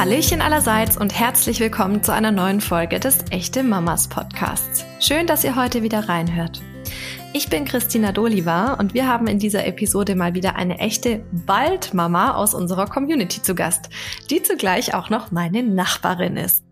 [0.00, 4.86] Hallöchen allerseits und herzlich willkommen zu einer neuen Folge des Echte Mamas Podcasts.
[4.98, 6.62] Schön, dass ihr heute wieder reinhört.
[7.34, 12.32] Ich bin Christina Doliva und wir haben in dieser Episode mal wieder eine echte Waldmama
[12.32, 13.90] aus unserer Community zu Gast,
[14.30, 16.64] die zugleich auch noch meine Nachbarin ist.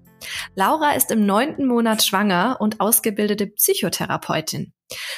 [0.55, 4.73] Laura ist im neunten Monat schwanger und ausgebildete Psychotherapeutin.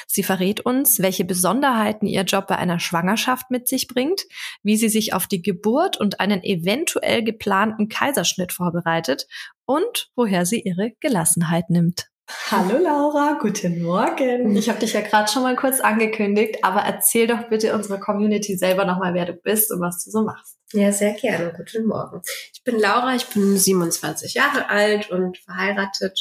[0.07, 4.23] Sie verrät uns, welche Besonderheiten ihr Job bei einer Schwangerschaft mit sich bringt,
[4.63, 9.27] wie sie sich auf die Geburt und einen eventuell geplanten Kaiserschnitt vorbereitet
[9.65, 12.11] und woher sie ihre Gelassenheit nimmt.
[12.49, 14.55] Hallo Laura, guten Morgen.
[14.55, 18.55] Ich habe dich ja gerade schon mal kurz angekündigt, aber erzähl doch bitte unserer Community
[18.55, 20.57] selber nochmal, wer du bist und was du so machst.
[20.73, 21.53] Ja, sehr gerne.
[21.55, 22.21] Guten Morgen.
[22.53, 26.19] Ich bin Laura, ich bin 27 Jahre alt und verheiratet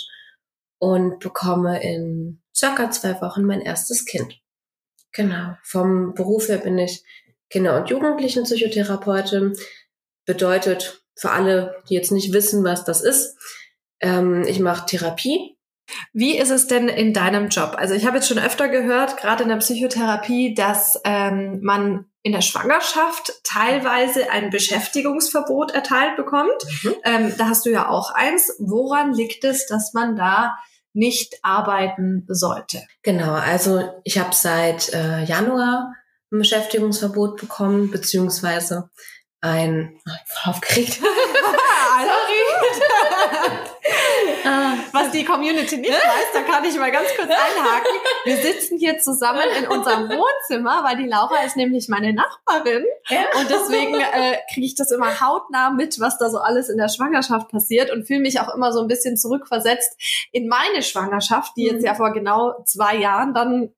[0.78, 4.38] und bekomme in circa zwei Wochen mein erstes Kind.
[5.12, 5.56] Genau.
[5.64, 7.02] Vom Beruf her bin ich
[7.48, 9.57] Kinder- und Jugendlichen-Psychotherapeutin.
[10.26, 13.37] Bedeutet für alle, die jetzt nicht wissen, was das ist,
[14.01, 15.57] ähm, ich mache Therapie
[16.12, 17.74] wie ist es denn in deinem Job?
[17.76, 22.32] Also ich habe jetzt schon öfter gehört, gerade in der Psychotherapie, dass ähm, man in
[22.32, 26.65] der Schwangerschaft teilweise ein Beschäftigungsverbot erteilt bekommt.
[26.82, 26.95] Mhm.
[27.04, 28.54] Ähm, da hast du ja auch eins.
[28.59, 30.56] Woran liegt es, dass man da
[30.93, 32.83] nicht arbeiten sollte?
[33.02, 35.95] Genau, also ich habe seit äh, Januar
[36.33, 38.91] ein Beschäftigungsverbot bekommen, beziehungsweise
[39.41, 41.01] ein oh, aufgeregt.
[44.93, 47.93] Was die Community nicht weiß, da kann ich mal ganz kurz einhaken.
[48.24, 52.84] Wir sitzen hier zusammen in unserem Wohnzimmer, weil die Laura ist nämlich meine Nachbarin.
[53.38, 56.88] Und deswegen äh, kriege ich das immer hautnah mit, was da so alles in der
[56.88, 59.98] Schwangerschaft passiert und fühle mich auch immer so ein bisschen zurückversetzt
[60.32, 61.87] in meine Schwangerschaft, die jetzt mhm.
[61.87, 63.73] ja vor genau zwei Jahren dann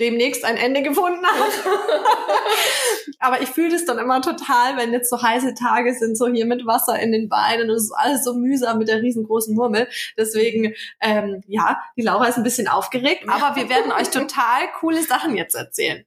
[0.00, 1.52] demnächst ein Ende gefunden hat.
[3.18, 6.46] Aber ich fühle das dann immer total, wenn jetzt so heiße Tage sind, so hier
[6.46, 9.88] mit Wasser in den Beinen und es ist alles so mühsam mit der riesengroßen Murmel.
[10.16, 15.02] Deswegen, ähm, ja, die Laura ist ein bisschen aufgeregt, aber wir werden euch total coole
[15.02, 16.04] Sachen jetzt erzählen.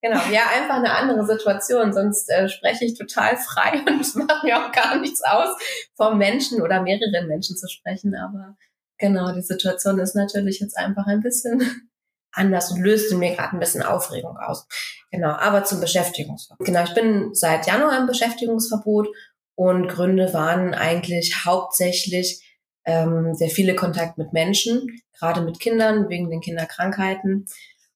[0.00, 4.44] Genau, ja, einfach eine andere Situation, sonst äh, spreche ich total frei und es macht
[4.44, 5.48] mir auch gar nichts aus,
[5.96, 8.56] vor Menschen oder mehreren Menschen zu sprechen, aber
[8.96, 11.90] genau, die Situation ist natürlich jetzt einfach ein bisschen
[12.32, 14.66] anders und löste mir gerade ein bisschen Aufregung aus.
[15.10, 16.66] Genau, aber zum Beschäftigungsverbot.
[16.66, 19.08] Genau, ich bin seit Januar im Beschäftigungsverbot
[19.54, 22.44] und Gründe waren eigentlich hauptsächlich
[22.84, 24.86] ähm, der viele Kontakt mit Menschen,
[25.18, 27.46] gerade mit Kindern wegen den Kinderkrankheiten,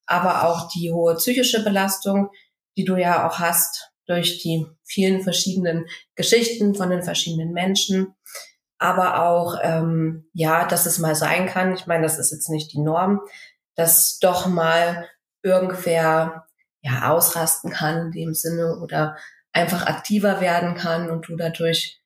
[0.05, 2.29] aber auch die hohe psychische Belastung,
[2.77, 8.13] die du ja auch hast durch die vielen verschiedenen Geschichten von den verschiedenen Menschen,
[8.77, 11.73] aber auch ähm, ja, dass es mal sein kann.
[11.73, 13.21] Ich meine, das ist jetzt nicht die Norm,
[13.75, 15.09] dass doch mal
[15.41, 16.47] irgendwer
[16.81, 19.17] ja ausrasten kann in dem Sinne oder
[19.51, 22.01] einfach aktiver werden kann und du dadurch,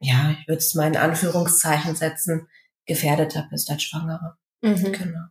[0.00, 2.48] ja, ich würde es mal in Anführungszeichen setzen,
[2.86, 4.36] gefährdeter bist als Schwangere.
[4.62, 4.92] Mhm.
[4.92, 5.26] Genau.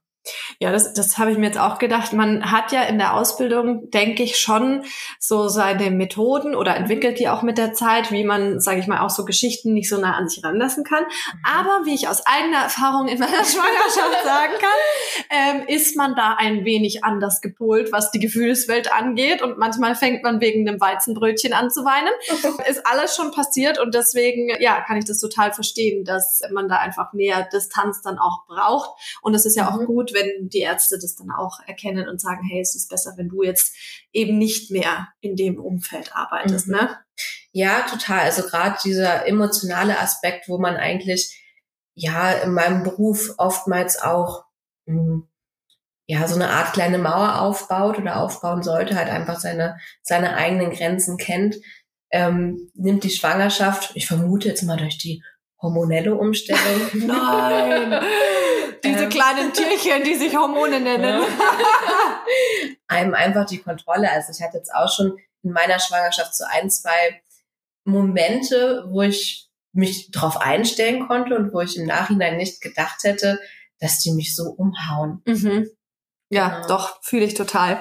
[0.59, 2.13] Ja, das, das habe ich mir jetzt auch gedacht.
[2.13, 4.84] Man hat ja in der Ausbildung, denke ich, schon
[5.19, 9.00] so seine Methoden oder entwickelt die auch mit der Zeit, wie man, sage ich mal,
[9.00, 11.03] auch so Geschichten nicht so nah an sich ranlassen kann.
[11.03, 11.40] Mhm.
[11.44, 16.36] Aber wie ich aus eigener Erfahrung in meiner Schwangerschaft sagen kann, ähm, ist man da
[16.38, 19.42] ein wenig anders gepolt, was die Gefühlswelt angeht.
[19.42, 22.12] Und manchmal fängt man wegen einem Weizenbrötchen an zu weinen.
[22.69, 26.78] ist alles schon passiert und deswegen, ja, kann ich das total verstehen, dass man da
[26.78, 28.90] einfach mehr Distanz dann auch braucht.
[29.22, 29.86] Und es ist ja auch mhm.
[29.86, 33.29] gut, wenn die Ärzte das dann auch erkennen und sagen, hey, es ist besser, wenn
[33.29, 33.75] du jetzt
[34.11, 36.75] eben nicht mehr in dem Umfeld arbeitest, mhm.
[36.75, 36.97] ne?
[37.51, 38.21] Ja, total.
[38.21, 41.41] Also gerade dieser emotionale Aspekt, wo man eigentlich
[41.93, 44.45] ja in meinem Beruf oftmals auch
[44.87, 45.27] mh, hm,
[46.07, 50.71] ja so eine Art kleine Mauer aufbaut oder aufbauen sollte, halt einfach seine seine eigenen
[50.71, 51.55] Grenzen kennt,
[52.11, 55.23] ähm, nimmt die Schwangerschaft, ich vermute jetzt mal durch die
[55.61, 56.89] hormonelle Umstellung.
[56.93, 58.03] Nein.
[58.85, 59.09] Diese ähm.
[59.09, 61.23] kleinen Tierchen, die sich Hormone nennen.
[62.88, 64.12] Einem einfach die Kontrolle.
[64.12, 67.21] Also ich hatte jetzt auch schon in meiner Schwangerschaft so ein, zwei
[67.83, 73.39] Momente, wo ich mich drauf einstellen konnte und wo ich im Nachhinein nicht gedacht hätte,
[73.80, 75.21] dass die mich so umhauen.
[75.25, 75.69] Mhm.
[76.30, 76.68] Ja, genau.
[76.68, 77.80] doch, fühle ich total.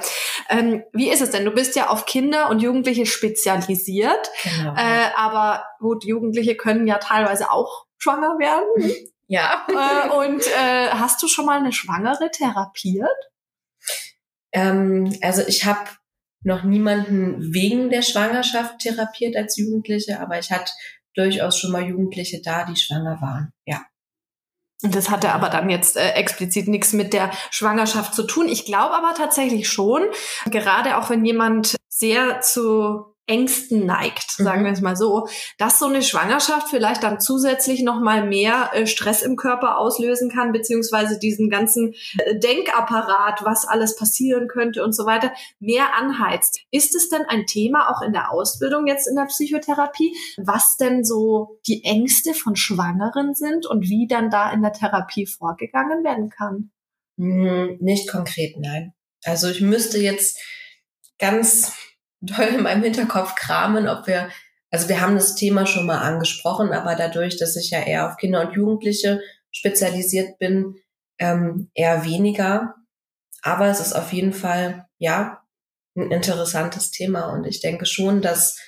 [0.50, 1.44] Ähm, wie ist es denn?
[1.44, 4.75] Du bist ja auf Kinder und Jugendliche spezialisiert, genau.
[4.76, 9.06] äh, aber gut, Jugendliche können ja teilweise auch schwanger werden.
[9.26, 9.67] Ja.
[9.69, 13.09] Äh, und äh, hast du schon mal eine Schwangere therapiert?
[14.53, 15.91] Ähm, also ich habe
[16.43, 20.73] noch niemanden wegen der Schwangerschaft therapiert als Jugendliche, aber ich hatte
[21.15, 23.53] durchaus schon mal Jugendliche da, die schwanger waren.
[23.67, 23.82] Ja.
[24.82, 28.49] Und das hatte aber dann jetzt äh, explizit nichts mit der Schwangerschaft zu tun.
[28.49, 30.03] Ich glaube aber tatsächlich schon,
[30.50, 34.65] gerade auch wenn jemand sehr zu Ängsten neigt, sagen mhm.
[34.67, 35.26] wir es mal so,
[35.56, 40.31] dass so eine Schwangerschaft vielleicht dann zusätzlich noch mal mehr äh, Stress im Körper auslösen
[40.31, 46.61] kann, beziehungsweise diesen ganzen äh, Denkapparat, was alles passieren könnte und so weiter, mehr anheizt.
[46.71, 51.03] Ist es denn ein Thema auch in der Ausbildung jetzt in der Psychotherapie, was denn
[51.03, 56.29] so die Ängste von Schwangeren sind und wie dann da in der Therapie vorgegangen werden
[56.29, 56.71] kann?
[57.17, 58.93] Hm, nicht konkret, nein.
[59.25, 60.38] Also ich müsste jetzt
[61.19, 61.73] ganz
[62.26, 64.29] doll in meinem Hinterkopf kramen, ob wir,
[64.71, 68.17] also wir haben das Thema schon mal angesprochen, aber dadurch, dass ich ja eher auf
[68.17, 70.76] Kinder und Jugendliche spezialisiert bin,
[71.19, 72.75] ähm, eher weniger.
[73.43, 75.43] Aber es ist auf jeden Fall, ja,
[75.97, 77.26] ein interessantes Thema.
[77.26, 78.59] Und ich denke schon, dass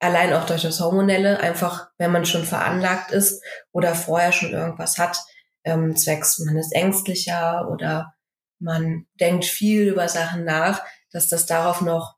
[0.00, 4.98] allein auch durch das Hormonelle einfach, wenn man schon veranlagt ist oder vorher schon irgendwas
[4.98, 5.16] hat,
[5.64, 8.14] ähm, zwecks man ist ängstlicher oder
[8.58, 10.82] man denkt viel über Sachen nach,
[11.12, 12.16] dass das darauf noch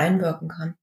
[0.00, 0.74] einwirken kann.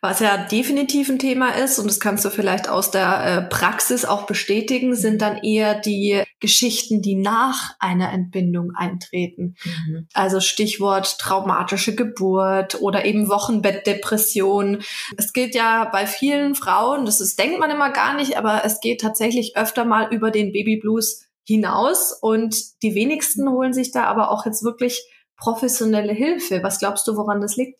[0.00, 4.04] Was ja definitiv ein Thema ist, und das kannst du vielleicht aus der äh, Praxis
[4.04, 9.56] auch bestätigen, sind dann eher die Geschichten, die nach einer Entbindung eintreten.
[9.64, 10.06] Mhm.
[10.14, 14.82] Also Stichwort traumatische Geburt oder eben Wochenbettdepression.
[15.16, 18.80] Es geht ja bei vielen Frauen, das ist, denkt man immer gar nicht, aber es
[18.80, 24.30] geht tatsächlich öfter mal über den Babyblues hinaus und die wenigsten holen sich da aber
[24.30, 25.04] auch jetzt wirklich
[25.36, 26.62] professionelle Hilfe.
[26.62, 27.78] Was glaubst du, woran das liegt?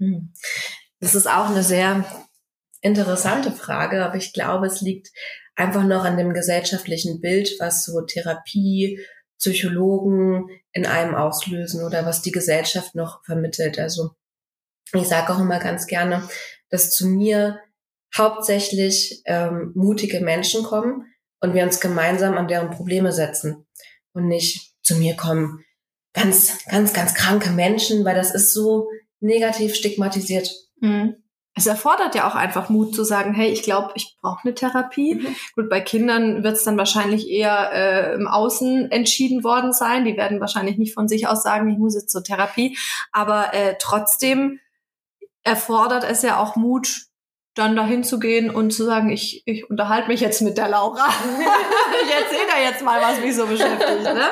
[0.00, 0.32] Hm.
[0.98, 2.04] Das ist auch eine sehr
[2.80, 5.10] interessante Frage, aber ich glaube, es liegt
[5.54, 8.98] einfach noch an dem gesellschaftlichen Bild, was so Therapie,
[9.38, 13.78] Psychologen in einem auslösen oder was die Gesellschaft noch vermittelt.
[13.78, 14.10] Also
[14.92, 16.28] ich sage auch immer ganz gerne,
[16.68, 17.58] dass zu mir
[18.16, 21.06] hauptsächlich ähm, mutige Menschen kommen
[21.40, 23.66] und wir uns gemeinsam an deren Probleme setzen
[24.12, 25.64] und nicht zu mir kommen
[26.12, 28.88] ganz, ganz, ganz kranke Menschen, weil das ist so
[29.20, 30.50] negativ stigmatisiert.
[30.80, 31.16] Mhm.
[31.54, 35.16] Es erfordert ja auch einfach Mut zu sagen, hey, ich glaube, ich brauche eine Therapie.
[35.16, 35.36] Mhm.
[35.54, 40.04] Gut, bei Kindern wird es dann wahrscheinlich eher äh, im Außen entschieden worden sein.
[40.04, 42.78] Die werden wahrscheinlich nicht von sich aus sagen, ich muss jetzt zur Therapie.
[43.12, 44.60] Aber äh, trotzdem
[45.42, 47.10] erfordert es ja auch Mut,
[47.54, 51.08] dann dahin zu gehen und zu sagen, ich, ich unterhalte mich jetzt mit der Laura.
[52.04, 54.04] ich erzähle da jetzt mal, was mich so beschäftigt.
[54.04, 54.28] Ne?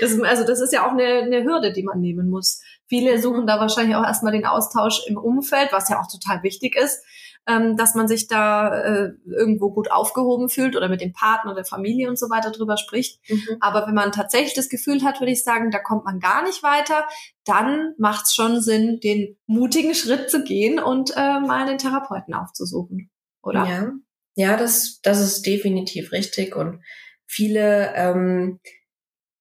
[0.00, 2.60] Das, also das ist ja auch eine, eine Hürde, die man nehmen muss.
[2.88, 6.76] Viele suchen da wahrscheinlich auch erstmal den Austausch im Umfeld, was ja auch total wichtig
[6.76, 7.02] ist,
[7.48, 11.64] ähm, dass man sich da äh, irgendwo gut aufgehoben fühlt oder mit dem Partner, der
[11.64, 13.20] Familie und so weiter drüber spricht.
[13.28, 13.56] Mhm.
[13.60, 16.62] Aber wenn man tatsächlich das Gefühl hat, würde ich sagen, da kommt man gar nicht
[16.62, 17.06] weiter,
[17.44, 22.34] dann macht es schon Sinn, den mutigen Schritt zu gehen und äh, mal den Therapeuten
[22.34, 23.10] aufzusuchen,
[23.42, 23.64] oder?
[23.64, 23.92] Ja,
[24.34, 26.80] ja das, das ist definitiv richtig und
[27.26, 28.58] viele, ähm,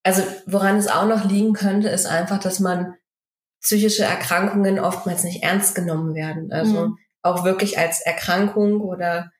[0.04, 2.96] also woran es auch noch liegen könnte, ist einfach, dass man
[3.66, 6.52] psychische Erkrankungen oftmals nicht ernst genommen werden.
[6.52, 6.98] Also mhm.
[7.24, 9.32] auch wirklich als Erkrankung oder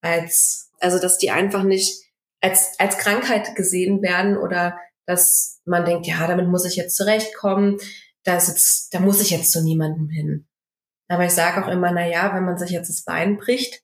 [0.00, 2.00] als, also dass die einfach nicht
[2.40, 7.78] als, als Krankheit gesehen werden oder dass man denkt, ja, damit muss ich jetzt zurechtkommen,
[8.22, 10.46] da, ist jetzt, da muss ich jetzt zu niemandem hin.
[11.08, 13.82] Aber ich sage auch immer, na ja, wenn man sich jetzt das Bein bricht,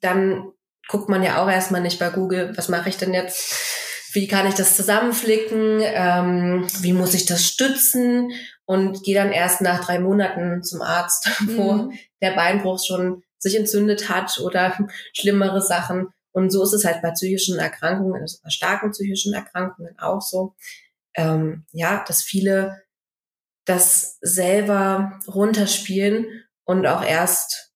[0.00, 0.52] dann
[0.86, 3.83] guckt man ja auch erstmal nicht bei Google, was mache ich denn jetzt?
[4.14, 5.80] Wie kann ich das zusammenflicken?
[5.82, 8.30] Ähm, wie muss ich das stützen?
[8.66, 11.98] und gehe dann erst nach drei Monaten zum Arzt, wo mhm.
[12.22, 14.76] der Beinbruch schon sich entzündet hat oder
[15.12, 16.08] schlimmere Sachen.
[16.32, 20.54] Und so ist es halt bei psychischen Erkrankungen, also bei starken psychischen Erkrankungen auch so.
[21.14, 22.82] Ähm, ja, dass viele
[23.66, 26.26] das selber runterspielen
[26.64, 27.72] und auch erst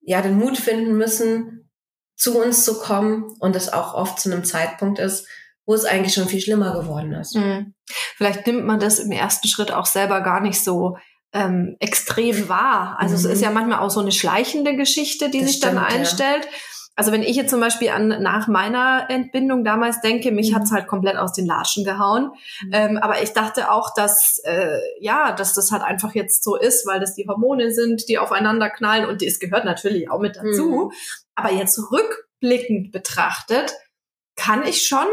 [0.00, 1.70] ja den Mut finden müssen,
[2.14, 5.26] zu uns zu kommen und es auch oft zu einem Zeitpunkt ist,
[5.66, 7.36] wo es eigentlich schon viel schlimmer geworden ist.
[7.36, 7.74] Mhm.
[8.16, 10.96] Vielleicht nimmt man das im ersten Schritt auch selber gar nicht so
[11.32, 12.96] ähm, extrem wahr.
[12.98, 13.18] Also mhm.
[13.18, 13.44] es ist mhm.
[13.44, 16.44] ja manchmal auch so eine schleichende Geschichte, die das sich stimmt, dann einstellt.
[16.44, 16.50] Ja.
[16.94, 20.56] Also wenn ich jetzt zum Beispiel an nach meiner Entbindung damals denke, mich mhm.
[20.56, 22.32] hat's halt komplett aus den Latschen gehauen.
[22.64, 22.70] Mhm.
[22.72, 26.86] Ähm, aber ich dachte auch, dass äh, ja, dass das halt einfach jetzt so ist,
[26.86, 30.90] weil das die Hormone sind, die aufeinander knallen und es gehört natürlich auch mit dazu.
[30.90, 30.92] Mhm.
[31.34, 33.72] Aber jetzt rückblickend betrachtet,
[34.36, 35.06] kann ich schon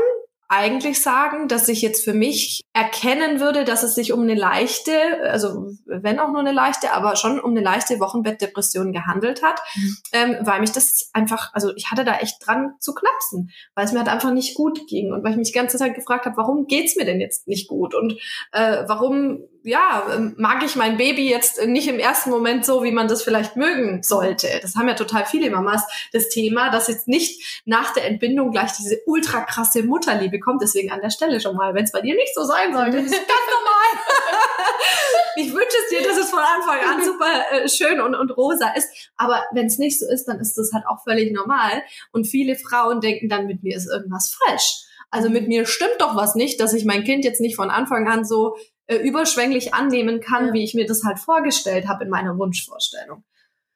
[0.49, 4.91] eigentlich sagen, dass ich jetzt für mich erkennen würde, dass es sich um eine leichte,
[5.29, 9.97] also wenn auch nur eine leichte, aber schon um eine leichte Wochenbettdepression gehandelt hat, mhm.
[10.11, 13.91] ähm, weil mich das einfach, also ich hatte da echt dran zu knapsen, weil es
[13.91, 16.37] mir halt einfach nicht gut ging und weil ich mich die ganze Zeit gefragt habe,
[16.37, 18.13] warum geht's mir denn jetzt nicht gut und
[18.51, 22.91] äh, warum ja, ähm, mag ich mein Baby jetzt nicht im ersten Moment so, wie
[22.91, 24.47] man das vielleicht mögen sollte.
[24.61, 28.71] Das haben ja total viele Mamas das Thema, dass jetzt nicht nach der Entbindung gleich
[28.73, 30.61] diese ultra krasse Mutterliebe kommt.
[30.61, 33.11] Deswegen an der Stelle schon mal, wenn es bei dir nicht so sein sollte, ist
[33.11, 34.05] ganz normal.
[35.35, 38.69] ich wünsche es dir, dass es von Anfang an super äh, schön und, und rosa
[38.69, 38.89] ist.
[39.17, 41.83] Aber wenn es nicht so ist, dann ist das halt auch völlig normal.
[42.11, 44.85] Und viele Frauen denken dann, mit mir ist irgendwas falsch.
[45.11, 48.07] Also mit mir stimmt doch was nicht, dass ich mein Kind jetzt nicht von Anfang
[48.07, 48.55] an so
[48.89, 50.53] äh, überschwänglich annehmen kann, ja.
[50.53, 53.23] wie ich mir das halt vorgestellt habe in meiner Wunschvorstellung.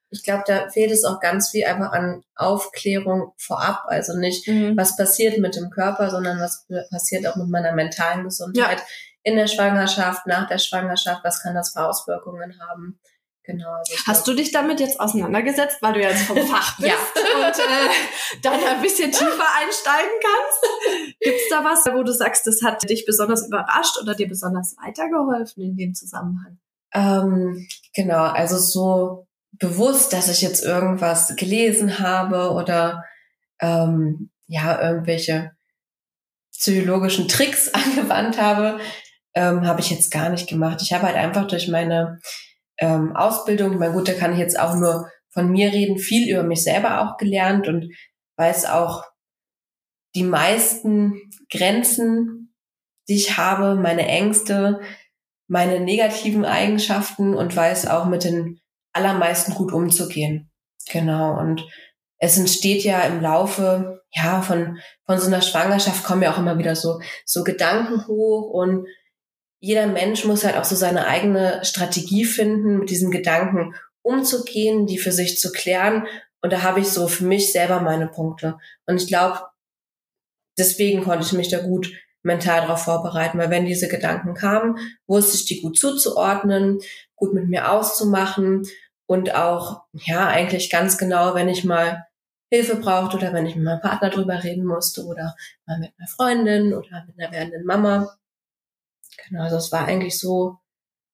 [0.09, 3.83] Ich glaube, da fehlt es auch ganz viel einfach an Aufklärung vorab.
[3.87, 4.75] Also nicht, mhm.
[4.75, 8.85] was passiert mit dem Körper, sondern was passiert auch mit meiner mentalen Gesundheit ja.
[9.21, 12.99] in der Schwangerschaft, nach der Schwangerschaft, was kann das für Auswirkungen haben.
[13.45, 13.71] Genau.
[13.73, 17.47] Also Hast du dich damit jetzt auseinandergesetzt, weil du jetzt vom Fach bist ja.
[17.47, 21.19] und äh, dann ein bisschen tiefer einsteigen kannst?
[21.19, 24.75] Gibt es da was, wo du sagst, das hat dich besonders überrascht oder dir besonders
[24.77, 26.57] weitergeholfen in dem Zusammenhang?
[26.93, 33.03] Ähm, genau, also so bewusst, dass ich jetzt irgendwas gelesen habe oder
[33.59, 35.51] ähm, ja irgendwelche
[36.53, 38.79] psychologischen Tricks angewandt habe,
[39.33, 40.81] ähm, habe ich jetzt gar nicht gemacht.
[40.81, 42.19] Ich habe halt einfach durch meine
[42.77, 46.43] ähm, Ausbildung, mein gut, da kann ich jetzt auch nur von mir reden, viel über
[46.43, 47.93] mich selber auch gelernt und
[48.37, 49.03] weiß auch
[50.15, 51.19] die meisten
[51.51, 52.53] Grenzen,
[53.07, 54.79] die ich habe, meine Ängste,
[55.47, 58.59] meine negativen Eigenschaften und weiß auch mit den
[58.93, 60.51] allermeisten gut umzugehen.
[60.91, 61.37] Genau.
[61.37, 61.65] Und
[62.17, 66.57] es entsteht ja im Laufe, ja, von, von so einer Schwangerschaft kommen ja auch immer
[66.57, 68.87] wieder so, so Gedanken hoch und
[69.63, 74.97] jeder Mensch muss halt auch so seine eigene Strategie finden, mit diesen Gedanken umzugehen, die
[74.97, 76.05] für sich zu klären.
[76.41, 78.57] Und da habe ich so für mich selber meine Punkte.
[78.87, 79.39] Und ich glaube,
[80.57, 81.93] deswegen konnte ich mich da gut
[82.23, 84.77] mental darauf vorbereiten, weil wenn diese Gedanken kamen,
[85.07, 86.79] wusste ich die gut zuzuordnen,
[87.15, 88.63] gut mit mir auszumachen
[89.05, 92.05] und auch, ja, eigentlich ganz genau, wenn ich mal
[92.51, 96.07] Hilfe brauchte oder wenn ich mit meinem Partner drüber reden musste oder mal mit einer
[96.09, 98.13] Freundin oder mit einer werdenden Mama,
[99.27, 100.57] Genau, also es war eigentlich so,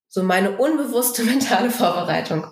[0.08, 2.46] so meine unbewusste mentale Vorbereitung.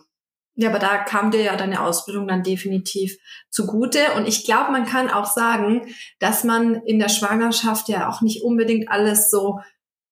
[0.60, 3.16] Ja, aber da kam dir ja deine Ausbildung dann definitiv
[3.52, 4.00] zugute.
[4.16, 8.44] Und ich glaube, man kann auch sagen, dass man in der Schwangerschaft ja auch nicht
[8.44, 9.60] unbedingt alles so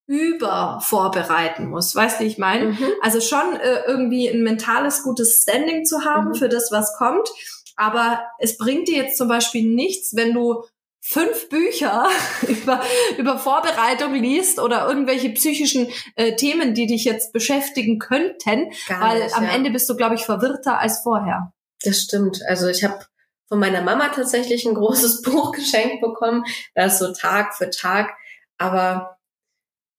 [0.07, 1.95] über vorbereiten muss.
[1.95, 2.73] Weißt du, ich meine?
[2.73, 2.87] Mhm.
[3.01, 6.35] Also schon äh, irgendwie ein mentales gutes Standing zu haben mhm.
[6.35, 7.27] für das, was kommt.
[7.75, 10.63] Aber es bringt dir jetzt zum Beispiel nichts, wenn du
[11.07, 12.07] fünf Bücher
[12.47, 12.81] über,
[13.17, 19.23] über Vorbereitung liest oder irgendwelche psychischen äh, Themen, die dich jetzt beschäftigen könnten, Gar weil
[19.23, 19.51] nicht, am ja.
[19.51, 21.53] Ende bist du, glaube ich, verwirrter als vorher.
[21.83, 22.39] Das stimmt.
[22.47, 23.05] Also ich habe
[23.47, 26.43] von meiner Mama tatsächlich ein großes Buch geschenkt bekommen.
[26.73, 28.15] Das so Tag für Tag.
[28.57, 29.19] Aber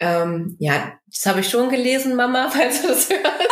[0.01, 3.51] ähm, ja, das habe ich schon gelesen, Mama, falls du das hörst.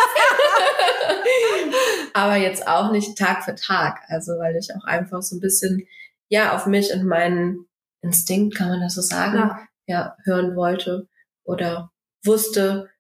[2.14, 4.00] Aber jetzt auch nicht Tag für Tag.
[4.08, 5.87] Also weil ich auch einfach so ein bisschen
[6.34, 7.66] ja auf mich und meinen
[8.02, 9.68] Instinkt, kann man das so sagen, ja.
[9.86, 11.08] ja, hören wollte
[11.44, 11.92] oder
[12.24, 12.90] wusste,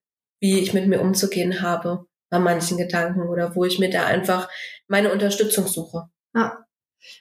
[0.40, 4.48] wie ich mit mir umzugehen habe bei manchen Gedanken oder wo ich mir da einfach
[4.86, 6.08] meine Unterstützung suche.
[6.34, 6.63] Ja.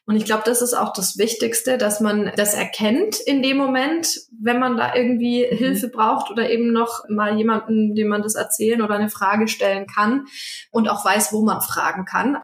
[0.06, 4.08] Und ich glaube, das ist auch das Wichtigste, dass man das erkennt in dem Moment,
[4.42, 5.58] wenn man da irgendwie mhm.
[5.58, 9.88] Hilfe braucht oder eben noch mal jemanden, dem man das erzählen oder eine Frage stellen
[9.88, 10.26] kann
[10.72, 12.38] und auch weiß, wo man fragen kann.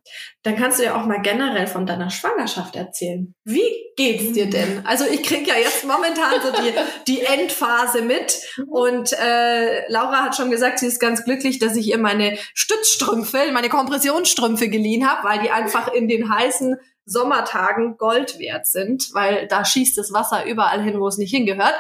[0.44, 3.34] Dann kannst du ja auch mal generell von deiner Schwangerschaft erzählen.
[3.44, 4.86] Wie geht's dir denn?
[4.86, 6.74] Also ich krieg ja jetzt momentan so die,
[7.08, 11.88] die Endphase mit und äh, Laura hat schon gesagt, sie ist ganz glücklich, dass ich
[11.88, 16.78] ihr meine Stützstrümpfe, meine Kompressionsstrümpfe geliehen habe, weil die einfach in den heißen
[17.10, 21.76] Sommertagen Gold wert sind, weil da schießt das Wasser überall hin, wo es nicht hingehört.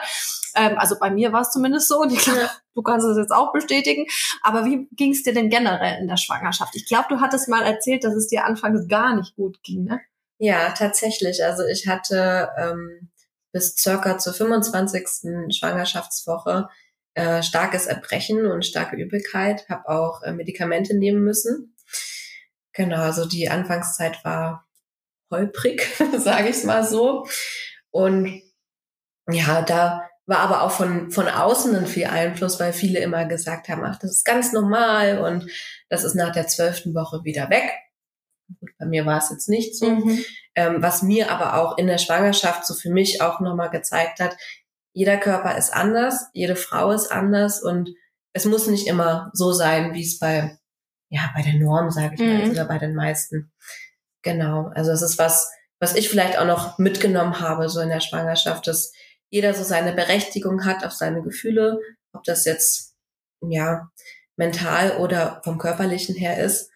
[0.56, 3.32] Ähm, also bei mir war es zumindest so und ich glaube, du kannst es jetzt
[3.32, 4.06] auch bestätigen.
[4.42, 6.76] Aber wie ging es dir denn generell in der Schwangerschaft?
[6.76, 10.02] Ich glaube, du hattest mal erzählt, dass es dir anfangs gar nicht gut ging, ne?
[10.40, 11.44] Ja, tatsächlich.
[11.44, 13.10] Also ich hatte ähm,
[13.52, 15.56] bis circa zur 25.
[15.56, 16.70] Schwangerschaftswoche
[17.14, 21.76] äh, starkes Erbrechen und starke Übelkeit, habe auch äh, Medikamente nehmen müssen.
[22.72, 24.69] Genau, also die Anfangszeit war
[25.32, 27.28] holprig, sage ich es mal so.
[27.92, 28.42] Und
[29.30, 33.68] ja, da war aber auch von, von außen ein viel Einfluss, weil viele immer gesagt
[33.68, 35.50] haben, ach, das ist ganz normal und
[35.90, 37.72] das ist nach der zwölften Woche wieder weg.
[38.60, 39.90] Gut, bei mir war es jetzt nicht so.
[39.90, 40.24] Mhm.
[40.56, 44.38] Ähm, was mir aber auch in der Schwangerschaft so für mich auch nochmal gezeigt hat,
[44.94, 47.90] jeder Körper ist anders, jede Frau ist anders und
[48.34, 50.58] es muss nicht immer so sein, wie es bei,
[51.10, 52.28] ja, bei der Norm, sage ich mhm.
[52.28, 53.52] mal, oder bei den meisten.
[54.22, 54.72] Genau.
[54.74, 58.68] Also es ist was, was ich vielleicht auch noch mitgenommen habe, so in der Schwangerschaft,
[58.68, 58.92] dass
[59.30, 61.80] jeder so seine Berechtigung hat auf seine Gefühle,
[62.14, 62.96] ob das jetzt
[63.42, 63.90] ja,
[64.36, 66.72] mental oder vom körperlichen her ist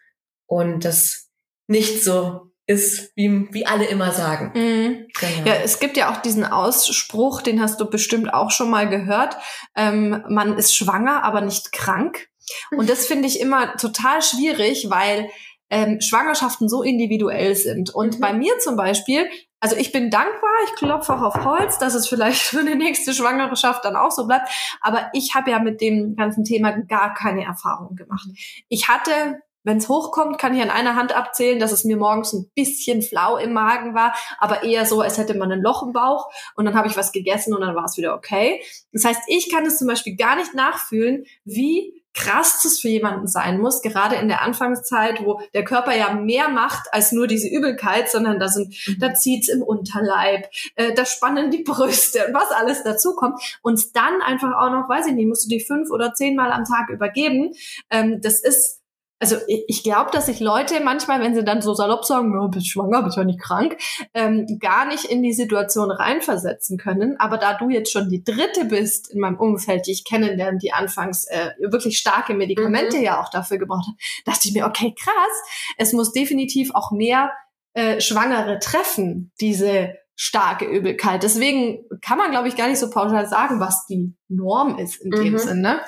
[0.47, 1.29] und das
[1.67, 4.51] nicht so ist, wie, wie alle immer sagen.
[4.53, 5.07] Mhm.
[5.19, 5.47] Genau.
[5.47, 9.35] Ja, es gibt ja auch diesen Ausspruch, den hast du bestimmt auch schon mal gehört.
[9.75, 12.29] Ähm, man ist schwanger, aber nicht krank.
[12.71, 15.29] Und das finde ich immer total schwierig, weil
[15.73, 17.89] ähm, Schwangerschaften so individuell sind.
[17.93, 18.21] Und mhm.
[18.21, 19.27] bei mir zum Beispiel,
[19.59, 23.13] also ich bin dankbar, ich klopfe auch auf Holz, dass es vielleicht für eine nächste
[23.13, 24.49] Schwangerschaft dann auch so bleibt.
[24.81, 28.27] Aber ich habe ja mit dem ganzen Thema gar keine Erfahrung gemacht.
[28.69, 32.33] Ich hatte wenn es hochkommt, kann ich an einer Hand abzählen, dass es mir morgens
[32.33, 35.93] ein bisschen flau im Magen war, aber eher so, als hätte man ein Loch im
[35.93, 38.61] Bauch und dann habe ich was gegessen und dann war es wieder okay.
[38.91, 43.27] Das heißt, ich kann es zum Beispiel gar nicht nachfühlen, wie krass das für jemanden
[43.27, 47.47] sein muss, gerade in der Anfangszeit, wo der Körper ja mehr macht als nur diese
[47.47, 48.99] Übelkeit, sondern da sind, mhm.
[48.99, 53.39] da zieht's im Unterleib, äh, da spannen die Brüste und was alles dazu kommt.
[53.61, 56.65] Und dann einfach auch noch, weiß ich nicht, musst du die fünf oder zehnmal am
[56.65, 57.53] Tag übergeben.
[57.89, 58.82] Ähm, das ist
[59.23, 62.67] also ich glaube, dass sich Leute manchmal, wenn sie dann so salopp sagen, oh, bist
[62.67, 63.77] schwanger, bist ja nicht krank,
[64.13, 67.17] ähm, gar nicht in die Situation reinversetzen können.
[67.19, 70.73] Aber da du jetzt schon die dritte bist in meinem Umfeld, die ich kennenlerne, die
[70.73, 73.03] anfangs äh, wirklich starke Medikamente mhm.
[73.03, 77.31] ja auch dafür gebraucht hat, dachte ich mir, okay, krass, es muss definitiv auch mehr
[77.75, 81.23] äh, Schwangere treffen, diese starke Übelkeit.
[81.23, 85.11] Deswegen kann man, glaube ich, gar nicht so pauschal sagen, was die Norm ist in
[85.11, 85.37] dem mhm.
[85.37, 85.81] Sinne.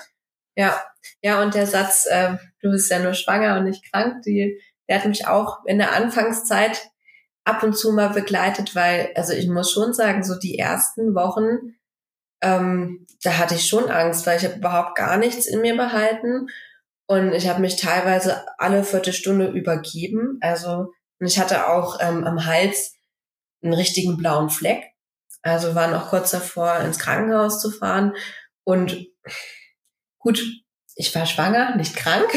[0.56, 0.82] Ja,
[1.22, 4.98] ja, und der Satz, äh, du bist ja nur schwanger und nicht krank, die, der
[4.98, 6.89] hat mich auch in der Anfangszeit
[7.43, 11.75] ab und zu mal begleitet, weil, also ich muss schon sagen, so die ersten Wochen,
[12.41, 16.48] ähm, da hatte ich schon Angst, weil ich habe überhaupt gar nichts in mir behalten
[17.07, 20.39] und ich habe mich teilweise alle Viertelstunde übergeben.
[20.41, 22.95] Also und ich hatte auch ähm, am Hals
[23.63, 24.84] einen richtigen blauen Fleck.
[25.43, 28.13] Also waren auch kurz davor, ins Krankenhaus zu fahren
[28.63, 29.07] und
[30.25, 30.43] Gut,
[30.96, 32.30] ich war schwanger, nicht krank,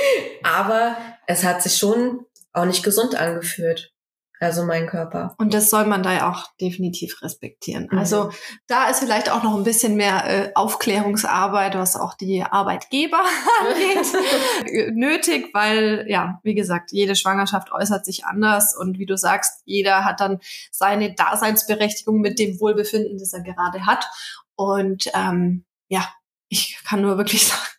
[0.42, 0.96] aber
[1.26, 3.92] es hat sich schon auch nicht gesund angefühlt.
[4.38, 5.34] Also mein Körper.
[5.38, 7.88] Und das soll man da ja auch definitiv respektieren.
[7.90, 7.98] Mhm.
[7.98, 8.30] Also
[8.66, 13.20] da ist vielleicht auch noch ein bisschen mehr äh, Aufklärungsarbeit, was auch die Arbeitgeber
[13.60, 19.62] angeht, nötig, weil ja, wie gesagt, jede Schwangerschaft äußert sich anders und wie du sagst,
[19.64, 20.40] jeder hat dann
[20.70, 24.06] seine Daseinsberechtigung mit dem Wohlbefinden, das er gerade hat.
[24.54, 26.06] Und ähm, ja,
[26.48, 27.75] ich kann nur wirklich sagen,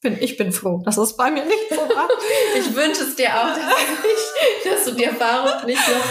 [0.00, 2.08] bin, ich bin froh, dass es bei mir nicht so war.
[2.56, 6.04] ich wünsche es dir auch, dass, nicht, dass du die Erfahrung nicht noch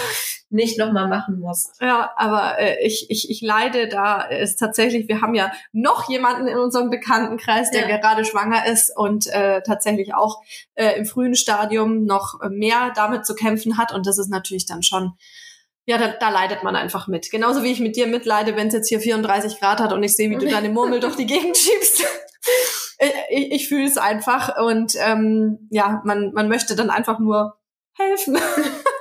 [0.51, 1.79] nicht nochmal machen musst.
[1.79, 6.47] Ja, aber äh, ich, ich, ich leide da ist tatsächlich, wir haben ja noch jemanden
[6.47, 7.97] in unserem Bekanntenkreis, der ja.
[7.97, 10.41] gerade schwanger ist und äh, tatsächlich auch
[10.73, 13.93] äh, im frühen Stadium noch mehr damit zu kämpfen hat.
[13.93, 15.13] Und das ist natürlich dann schon
[15.85, 17.31] ja, da, da leidet man einfach mit.
[17.31, 20.15] Genauso wie ich mit dir mitleide, wenn es jetzt hier 34 Grad hat und ich
[20.15, 22.03] sehe, wie du deine Murmel durch die Gegend schiebst.
[23.29, 27.57] Ich, ich fühle es einfach und ähm, ja, man, man möchte dann einfach nur
[27.97, 28.37] helfen.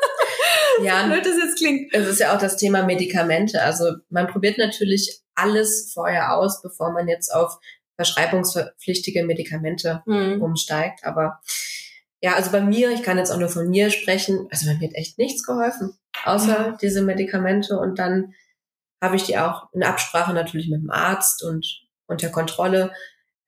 [0.83, 1.93] ja, blöd das jetzt klingt.
[1.93, 3.63] Es ist ja auch das Thema Medikamente.
[3.63, 7.59] Also man probiert natürlich alles vorher aus, bevor man jetzt auf
[7.97, 10.41] verschreibungspflichtige Medikamente mhm.
[10.41, 11.05] umsteigt.
[11.05, 11.41] Aber
[12.21, 14.89] ja, also bei mir, ich kann jetzt auch nur von mir sprechen, also bei mir
[14.89, 17.79] hat echt nichts geholfen außer diese Medikamente.
[17.79, 18.35] Und dann
[19.03, 21.67] habe ich die auch in Absprache natürlich mit dem Arzt und
[22.07, 22.93] unter Kontrolle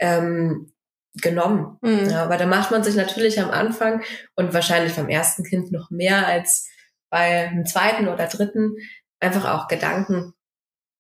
[0.01, 0.73] ähm,
[1.15, 1.79] genommen.
[1.83, 2.11] Mhm.
[2.11, 4.03] Ja, aber da macht man sich natürlich am Anfang
[4.37, 6.69] und wahrscheinlich beim ersten Kind noch mehr als
[7.11, 8.77] bei einem zweiten oder dritten
[9.19, 10.33] einfach auch Gedanken.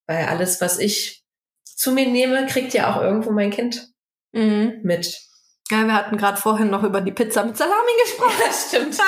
[0.06, 1.24] Weil alles, was ich
[1.64, 3.88] zu mir nehme, kriegt ja auch irgendwo mein Kind
[4.32, 4.80] mhm.
[4.82, 5.20] mit.
[5.70, 8.34] Ja, wir hatten gerade vorhin noch über die Pizza mit Salami gesprochen.
[8.44, 8.98] Ja, stimmt.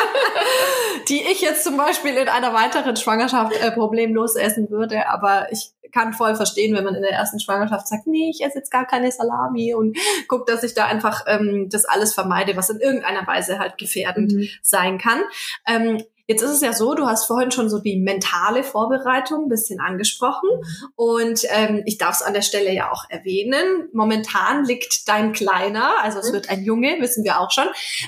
[1.09, 5.09] die ich jetzt zum Beispiel in einer weiteren Schwangerschaft äh, problemlos essen würde.
[5.09, 8.59] Aber ich kann voll verstehen, wenn man in der ersten Schwangerschaft sagt, nee, ich esse
[8.59, 9.98] jetzt gar keine Salami und
[10.29, 14.33] guckt, dass ich da einfach ähm, das alles vermeide, was in irgendeiner Weise halt gefährdend
[14.33, 14.48] mhm.
[14.62, 15.20] sein kann.
[15.66, 19.49] Ähm, Jetzt ist es ja so, du hast vorhin schon so die mentale Vorbereitung ein
[19.49, 20.49] bisschen angesprochen
[20.95, 23.89] und ähm, ich darf es an der Stelle ja auch erwähnen.
[23.93, 27.67] Momentan liegt dein Kleiner, also es wird ein Junge, wissen wir auch schon,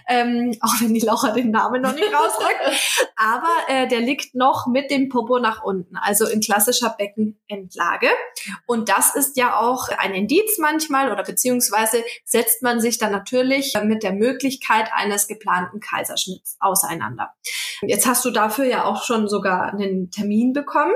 [0.08, 4.68] ähm, auch wenn die Laura den Namen noch nicht rausrückt, aber äh, der liegt noch
[4.68, 8.08] mit dem Popo nach unten, also in klassischer Beckenendlage.
[8.66, 13.74] Und das ist ja auch ein Indiz manchmal oder beziehungsweise setzt man sich dann natürlich
[13.82, 17.34] mit der Möglichkeit eines geplanten Kaiserschnitts auseinander.
[17.82, 20.92] Jetzt Jetzt hast du dafür ja auch schon sogar einen Termin bekommen.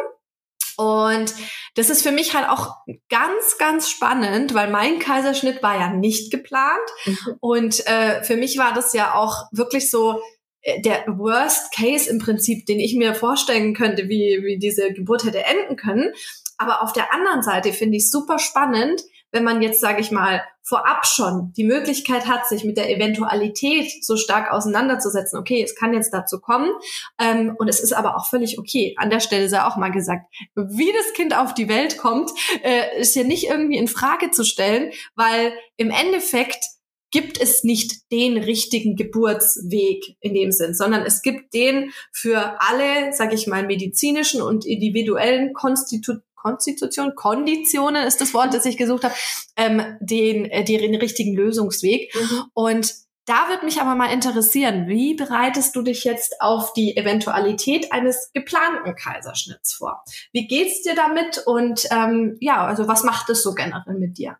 [0.76, 1.34] Und
[1.74, 2.76] das ist für mich halt auch
[3.08, 6.76] ganz, ganz spannend, weil mein Kaiserschnitt war ja nicht geplant.
[7.06, 7.16] Mhm.
[7.40, 10.20] Und äh, für mich war das ja auch wirklich so
[10.60, 15.24] äh, der Worst Case im Prinzip, den ich mir vorstellen könnte, wie, wie diese Geburt
[15.24, 16.12] hätte enden können.
[16.58, 20.42] Aber auf der anderen Seite finde ich super spannend, wenn man jetzt, sage ich mal,
[20.62, 25.94] vorab schon die Möglichkeit hat, sich mit der Eventualität so stark auseinanderzusetzen, okay, es kann
[25.94, 26.70] jetzt dazu kommen
[27.18, 28.94] ähm, und es ist aber auch völlig okay.
[28.98, 32.30] An der Stelle sei auch mal gesagt, wie das Kind auf die Welt kommt,
[32.62, 36.64] äh, ist ja nicht irgendwie in Frage zu stellen, weil im Endeffekt
[37.10, 43.12] gibt es nicht den richtigen Geburtsweg in dem Sinn, sondern es gibt den für alle,
[43.12, 49.05] sage ich mal, medizinischen und individuellen Konstitu Konstitution, Konditionen ist das Wort, das ich gesucht
[49.05, 49.14] habe,
[49.57, 52.14] ähm, den, äh, den richtigen Lösungsweg.
[52.14, 52.44] Mhm.
[52.55, 52.94] Und
[53.27, 58.31] da wird mich aber mal interessieren, wie bereitest du dich jetzt auf die Eventualität eines
[58.33, 60.03] geplanten Kaiserschnitts vor?
[60.33, 61.42] Wie geht's dir damit?
[61.44, 64.38] Und ähm, ja, also was macht es so generell mit dir?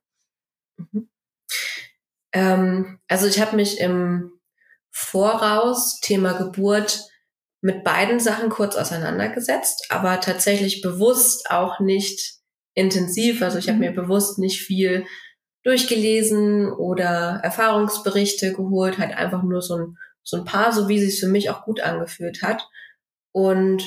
[0.77, 1.11] Mhm.
[2.33, 4.33] Ähm, also ich habe mich im
[4.91, 7.09] Voraus, Thema Geburt,
[7.61, 12.38] mit beiden Sachen kurz auseinandergesetzt, aber tatsächlich bewusst auch nicht
[12.75, 13.42] intensiv.
[13.42, 13.85] Also ich habe mhm.
[13.85, 15.07] mir bewusst nicht viel
[15.64, 21.18] durchgelesen oder Erfahrungsberichte geholt, halt einfach nur so ein, so ein paar, so wie es
[21.18, 22.68] für mich auch gut angefühlt hat.
[23.33, 23.83] Und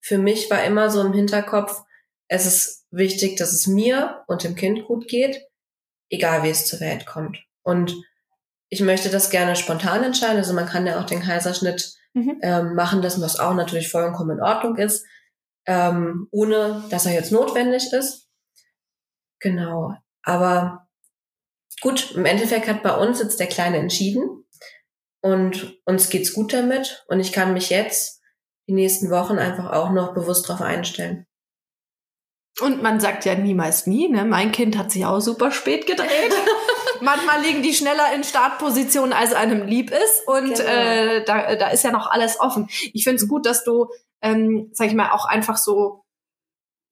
[0.00, 1.82] für mich war immer so im Hinterkopf,
[2.28, 5.40] es ist wichtig, dass es mir und dem Kind gut geht,
[6.10, 7.38] egal wie es zur Welt kommt.
[7.62, 7.94] Und
[8.68, 10.38] ich möchte das gerne spontan entscheiden.
[10.38, 12.38] Also man kann ja auch den Kaiserschnitt mhm.
[12.42, 15.06] ähm, machen lassen, was auch natürlich vollkommen in Ordnung ist,
[15.66, 18.28] ähm, ohne dass er jetzt notwendig ist.
[19.40, 19.94] Genau.
[20.22, 20.88] Aber
[21.80, 24.44] gut, im Endeffekt hat bei uns jetzt der Kleine entschieden
[25.20, 28.22] und uns geht's gut damit und ich kann mich jetzt
[28.66, 31.26] die nächsten Wochen einfach auch noch bewusst darauf einstellen.
[32.60, 34.24] Und man sagt ja niemals nie, ne?
[34.24, 36.08] Mein Kind hat sich auch super spät gedreht.
[37.00, 40.26] Manchmal liegen die schneller in Startposition, als einem lieb ist.
[40.26, 40.68] Und genau.
[40.68, 42.68] äh, da, da ist ja noch alles offen.
[42.92, 43.88] Ich finde es gut, dass du,
[44.22, 46.04] ähm, sag ich mal, auch einfach so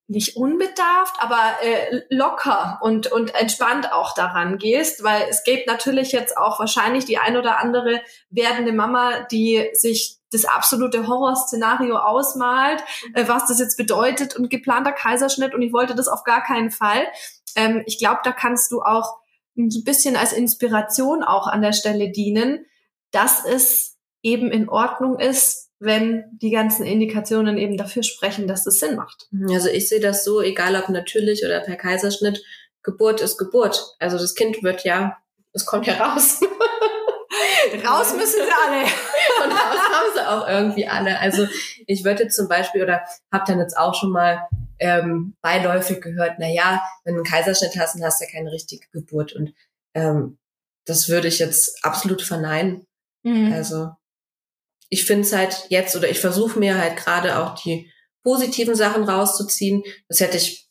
[0.09, 6.13] nicht unbedarft, aber äh, locker und, und entspannt auch daran gehst, weil es gibt natürlich
[6.13, 12.83] jetzt auch wahrscheinlich die ein oder andere werdende Mama, die sich das absolute Horrorszenario ausmalt,
[13.15, 16.71] äh, was das jetzt bedeutet und geplanter Kaiserschnitt und ich wollte das auf gar keinen
[16.71, 17.07] Fall.
[17.55, 19.22] Ähm, ich glaube, da kannst du auch
[19.57, 22.67] ein bisschen als Inspiration auch an der Stelle dienen,
[23.11, 28.79] dass es eben in Ordnung ist, wenn die ganzen Indikationen eben dafür sprechen, dass es
[28.79, 29.29] Sinn macht.
[29.51, 32.43] Also ich sehe das so, egal ob natürlich oder per Kaiserschnitt,
[32.83, 33.97] Geburt ist Geburt.
[33.99, 35.17] Also das Kind wird ja,
[35.53, 36.41] es kommt ja raus.
[37.85, 38.83] raus müssen sie alle.
[39.45, 41.19] Und raus haben sie auch irgendwie alle.
[41.19, 41.47] Also
[41.87, 44.49] ich würde zum Beispiel oder habe dann jetzt auch schon mal
[44.83, 48.51] ähm, beiläufig gehört, na ja, wenn du einen Kaiserschnitt hast, dann hast du ja keine
[48.51, 49.33] richtige Geburt.
[49.33, 49.55] Und
[49.95, 50.39] ähm,
[50.87, 52.87] das würde ich jetzt absolut verneinen.
[53.23, 53.53] Mhm.
[53.53, 53.91] Also
[54.89, 57.91] ich finde es halt jetzt oder ich versuche mir halt gerade auch die
[58.25, 59.85] positiven Sachen rauszuziehen.
[60.09, 60.69] Das hätte ich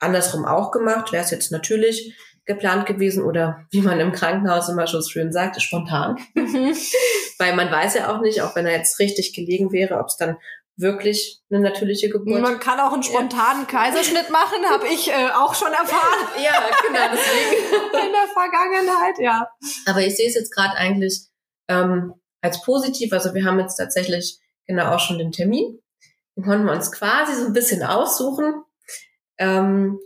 [0.00, 2.12] andersrum auch gemacht, wäre es jetzt natürlich
[2.46, 6.18] geplant gewesen oder wie man im Krankenhaus immer schon schön sagt, spontan.
[6.34, 6.76] Mhm.
[7.38, 10.16] Weil man weiß ja auch nicht, auch wenn er jetzt richtig gelegen wäre, ob es
[10.16, 10.38] dann
[10.76, 12.40] wirklich eine natürliche Geburt.
[12.40, 13.68] Man kann auch einen spontanen ja.
[13.68, 16.28] Kaiserschnitt machen, habe ich äh, auch schon erfahren.
[16.42, 16.52] ja,
[16.86, 18.06] genau, deswegen.
[18.06, 19.48] In der Vergangenheit, ja.
[19.86, 21.26] Aber ich sehe es jetzt gerade eigentlich
[21.68, 23.12] ähm, als positiv.
[23.12, 25.80] Also wir haben jetzt tatsächlich genau auch schon den Termin.
[26.36, 28.62] Den konnten wir uns quasi so ein bisschen aussuchen.
[29.38, 29.98] Ähm,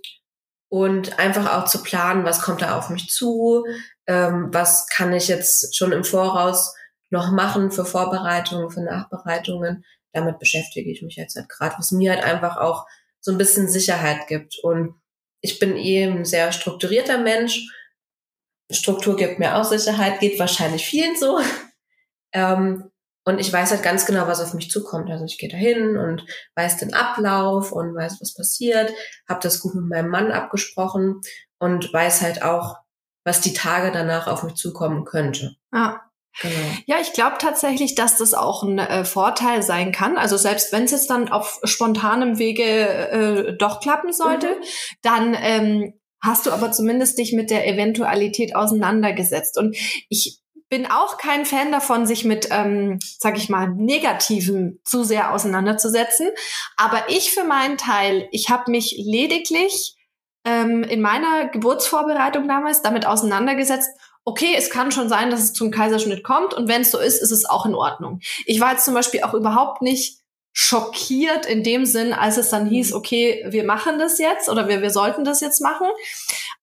[0.71, 3.65] und einfach auch zu planen, was kommt da auf mich zu,
[4.07, 6.75] ähm, was kann ich jetzt schon im Voraus
[7.11, 9.85] noch machen für Vorbereitungen, für Nachbereitungen.
[10.13, 12.87] Damit beschäftige ich mich jetzt halt gerade, was mir halt einfach auch
[13.21, 14.59] so ein bisschen Sicherheit gibt.
[14.63, 14.95] Und
[15.41, 17.61] ich bin eben ein sehr strukturierter Mensch.
[18.71, 21.41] Struktur gibt mir auch Sicherheit, geht wahrscheinlich vielen so.
[22.35, 22.91] Ähm,
[23.25, 25.11] und ich weiß halt ganz genau, was auf mich zukommt.
[25.11, 26.25] Also ich gehe dahin und
[26.57, 28.93] weiß den Ablauf und weiß, was passiert,
[29.29, 31.21] habe das gut mit meinem Mann abgesprochen
[31.59, 32.77] und weiß halt auch,
[33.25, 35.57] was die Tage danach auf mich zukommen könnte.
[35.73, 36.01] Ah.
[36.41, 36.55] Genau.
[36.87, 40.17] Ja, ich glaube tatsächlich, dass das auch ein äh, Vorteil sein kann.
[40.17, 44.65] Also selbst wenn es jetzt dann auf spontanem Wege äh, doch klappen sollte, mhm.
[45.03, 49.59] dann ähm, hast du aber zumindest dich mit der Eventualität auseinandergesetzt.
[49.59, 49.77] Und
[50.09, 55.33] ich bin auch kein Fan davon, sich mit, ähm, sag ich mal, Negativen zu sehr
[55.33, 56.29] auseinanderzusetzen.
[56.77, 59.97] Aber ich für meinen Teil, ich habe mich lediglich
[60.45, 63.91] ähm, in meiner Geburtsvorbereitung damals damit auseinandergesetzt,
[64.29, 67.23] okay, es kann schon sein, dass es zum Kaiserschnitt kommt und wenn es so ist,
[67.23, 68.21] ist es auch in Ordnung.
[68.45, 70.19] Ich war jetzt zum Beispiel auch überhaupt nicht
[70.53, 74.83] schockiert in dem Sinn, als es dann hieß, okay, wir machen das jetzt oder wir,
[74.83, 75.87] wir sollten das jetzt machen.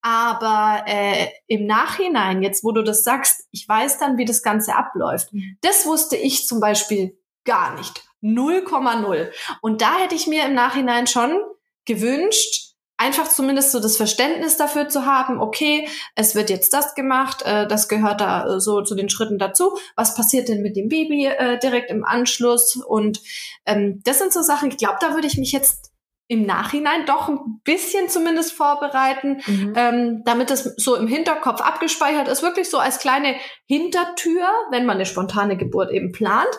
[0.02, 4.76] Aber äh, im Nachhinein, jetzt wo du das sagst, ich weiß dann, wie das Ganze
[4.76, 5.34] abläuft.
[5.34, 5.58] Mhm.
[5.62, 8.04] Das wusste ich zum Beispiel gar nicht.
[8.22, 9.32] 0,0.
[9.62, 11.40] Und da hätte ich mir im Nachhinein schon
[11.86, 12.65] gewünscht,
[12.98, 17.68] einfach zumindest so das Verständnis dafür zu haben, okay, es wird jetzt das gemacht, äh,
[17.68, 19.78] das gehört da äh, so zu den Schritten dazu.
[19.96, 22.78] Was passiert denn mit dem Baby äh, direkt im Anschluss?
[22.78, 23.22] Und
[23.66, 25.92] ähm, das sind so Sachen, ich glaube, da würde ich mich jetzt
[26.28, 29.74] im Nachhinein doch ein bisschen zumindest vorbereiten, mhm.
[29.76, 33.36] ähm, damit es so im Hinterkopf abgespeichert ist, wirklich so als kleine
[33.68, 36.50] Hintertür, wenn man eine spontane Geburt eben plant,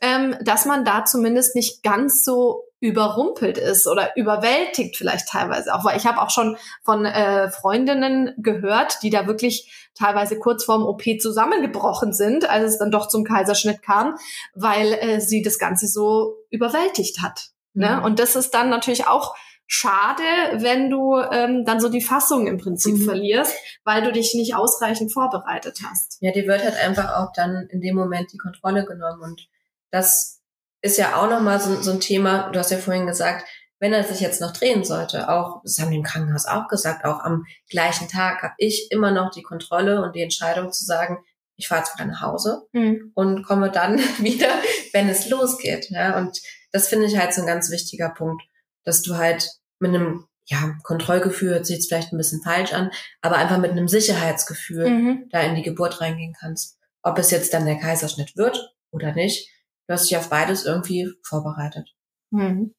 [0.00, 5.84] ähm, dass man da zumindest nicht ganz so überrumpelt ist oder überwältigt vielleicht teilweise auch,
[5.84, 10.84] weil ich habe auch schon von äh, Freundinnen gehört, die da wirklich teilweise kurz vorm
[10.84, 14.14] OP zusammengebrochen sind, als es dann doch zum Kaiserschnitt kam,
[14.54, 17.50] weil äh, sie das Ganze so überwältigt hat.
[17.74, 17.96] Ne?
[17.98, 18.04] Mhm.
[18.04, 19.34] Und das ist dann natürlich auch
[19.66, 20.22] schade,
[20.54, 23.04] wenn du ähm, dann so die Fassung im Prinzip mhm.
[23.04, 26.18] verlierst, weil du dich nicht ausreichend vorbereitet hast.
[26.20, 29.48] Ja, dir wird halt einfach auch dann in dem Moment die Kontrolle genommen und
[29.90, 30.37] das
[30.82, 33.46] ist ja auch nochmal so, so ein Thema, du hast ja vorhin gesagt,
[33.80, 37.04] wenn er sich jetzt noch drehen sollte, auch, das haben die im Krankenhaus auch gesagt,
[37.04, 41.18] auch am gleichen Tag habe ich immer noch die Kontrolle und die Entscheidung zu sagen,
[41.56, 43.12] ich fahre jetzt wieder nach Hause mhm.
[43.14, 44.48] und komme dann wieder,
[44.92, 45.90] wenn es losgeht.
[45.90, 46.40] Ja, und
[46.72, 48.42] das finde ich halt so ein ganz wichtiger Punkt,
[48.84, 53.36] dass du halt mit einem ja, Kontrollgefühl sieht es vielleicht ein bisschen falsch an, aber
[53.36, 55.28] einfach mit einem Sicherheitsgefühl mhm.
[55.30, 56.78] da in die Geburt reingehen kannst.
[57.02, 59.50] Ob es jetzt dann der Kaiserschnitt wird oder nicht,
[59.88, 61.96] du hast dich auf beides irgendwie vorbereitet.
[62.30, 62.74] Mhm.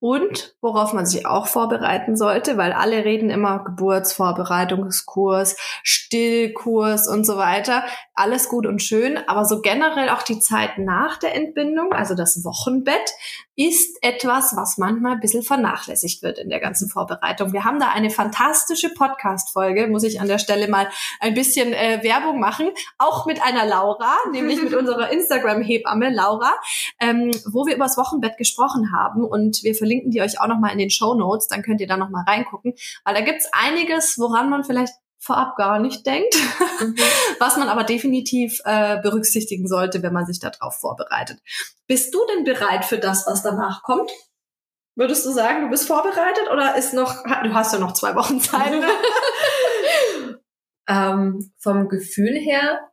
[0.00, 7.36] Und worauf man sich auch vorbereiten sollte, weil alle reden immer Geburtsvorbereitungskurs, Stillkurs und so
[7.36, 7.84] weiter.
[8.14, 12.44] Alles gut und schön, aber so generell auch die Zeit nach der Entbindung, also das
[12.44, 13.12] Wochenbett,
[13.54, 17.52] ist etwas, was manchmal ein bisschen vernachlässigt wird in der ganzen Vorbereitung.
[17.52, 20.88] Wir haben da eine fantastische Podcast-Folge, muss ich an der Stelle mal
[21.20, 26.52] ein bisschen äh, Werbung machen, auch mit einer Laura, nämlich mit unserer Instagram-Hebamme Laura,
[26.98, 30.72] ähm, wo wir über das Wochenbett gesprochen haben und wir verlinken die euch auch nochmal
[30.72, 32.74] in den Show Notes, dann könnt ihr da nochmal reingucken,
[33.04, 36.34] weil da gibt's einiges, woran man vielleicht vorab gar nicht denkt,
[36.80, 36.96] mhm.
[37.38, 41.38] was man aber definitiv äh, berücksichtigen sollte, wenn man sich darauf vorbereitet.
[41.86, 44.10] Bist du denn bereit für das, was danach kommt?
[44.94, 48.40] Würdest du sagen, du bist vorbereitet oder ist noch, du hast ja noch zwei Wochen
[48.40, 48.72] Zeit?
[48.72, 48.88] Ne?
[50.88, 52.90] ähm, vom Gefühl her,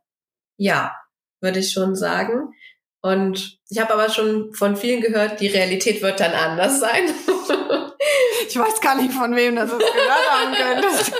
[0.56, 0.96] ja,
[1.40, 2.54] würde ich schon sagen.
[3.02, 7.04] Und ich habe aber schon von vielen gehört, die Realität wird dann anders sein.
[8.48, 11.12] ich weiß gar nicht, von wem das gehört haben könntest.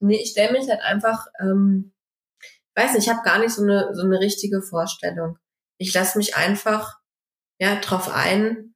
[0.00, 1.92] nee, ich stelle mich halt einfach, ähm,
[2.76, 5.38] weiß nicht, ich habe gar nicht so eine, so eine richtige Vorstellung.
[5.78, 6.98] Ich lasse mich einfach
[7.58, 8.74] ja drauf ein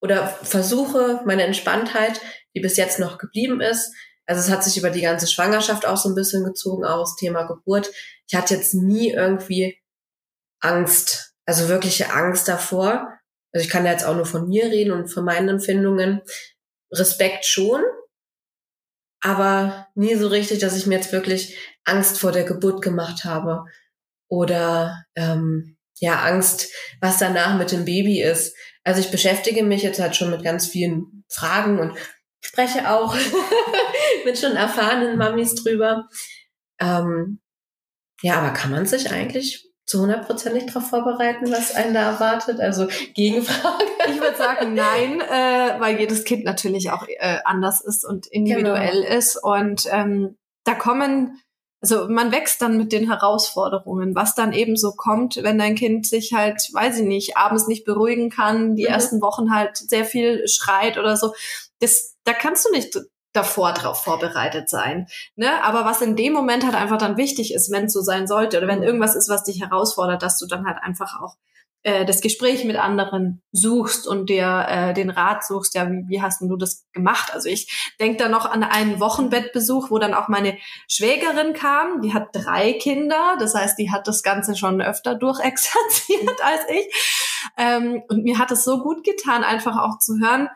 [0.00, 2.20] oder versuche meine Entspanntheit,
[2.54, 3.92] die bis jetzt noch geblieben ist.
[4.26, 7.44] Also es hat sich über die ganze Schwangerschaft auch so ein bisschen gezogen, aus Thema
[7.44, 7.90] Geburt.
[8.26, 9.77] Ich hatte jetzt nie irgendwie
[10.60, 13.18] Angst, also wirkliche Angst davor.
[13.52, 16.22] Also ich kann da jetzt auch nur von mir reden und von meinen Empfindungen.
[16.92, 17.82] Respekt schon,
[19.20, 23.64] aber nie so richtig, dass ich mir jetzt wirklich Angst vor der Geburt gemacht habe
[24.28, 28.56] oder ähm, ja Angst, was danach mit dem Baby ist.
[28.84, 31.98] Also ich beschäftige mich jetzt halt schon mit ganz vielen Fragen und
[32.40, 33.14] spreche auch
[34.24, 36.08] mit schon erfahrenen Mamis drüber.
[36.80, 37.40] Ähm,
[38.22, 42.12] ja, aber kann man sich eigentlich zu 100 Prozent nicht darauf vorbereiten, was einen da
[42.12, 42.60] erwartet?
[42.60, 43.86] Also Gegenfrage.
[44.06, 49.02] Ich würde sagen nein, äh, weil jedes Kind natürlich auch äh, anders ist und individuell
[49.02, 49.16] genau.
[49.16, 49.42] ist.
[49.42, 51.40] Und ähm, da kommen,
[51.80, 56.06] also man wächst dann mit den Herausforderungen, was dann eben so kommt, wenn dein Kind
[56.06, 58.90] sich halt, weiß ich nicht, abends nicht beruhigen kann, die mhm.
[58.90, 61.32] ersten Wochen halt sehr viel schreit oder so.
[61.80, 62.94] Das, da kannst du nicht
[63.38, 65.06] davor darauf vorbereitet sein.
[65.36, 65.62] Ne?
[65.62, 68.58] Aber was in dem Moment halt einfach dann wichtig ist, wenn es so sein sollte
[68.58, 71.36] oder wenn irgendwas ist, was dich herausfordert, dass du dann halt einfach auch
[71.84, 76.20] äh, das Gespräch mit anderen suchst und dir äh, den Rat suchst, ja, wie, wie
[76.20, 77.32] hast denn du das gemacht?
[77.32, 82.12] Also ich denke da noch an einen Wochenbettbesuch, wo dann auch meine Schwägerin kam, die
[82.12, 86.92] hat drei Kinder, das heißt, die hat das Ganze schon öfter durchexerziert als ich.
[87.56, 90.48] Ähm, und mir hat es so gut getan, einfach auch zu hören,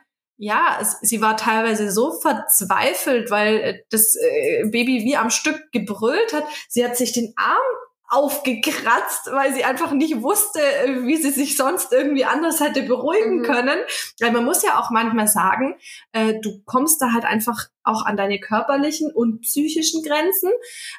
[0.42, 5.70] ja, es, sie war teilweise so verzweifelt, weil äh, das äh, Baby wie am Stück
[5.70, 6.44] gebrüllt hat.
[6.68, 7.60] Sie hat sich den Arm
[8.08, 13.38] aufgekratzt, weil sie einfach nicht wusste, äh, wie sie sich sonst irgendwie anders hätte beruhigen
[13.38, 13.42] mhm.
[13.44, 13.78] können.
[14.18, 15.76] Weil man muss ja auch manchmal sagen,
[16.10, 20.50] äh, du kommst da halt einfach auch an deine körperlichen und psychischen Grenzen.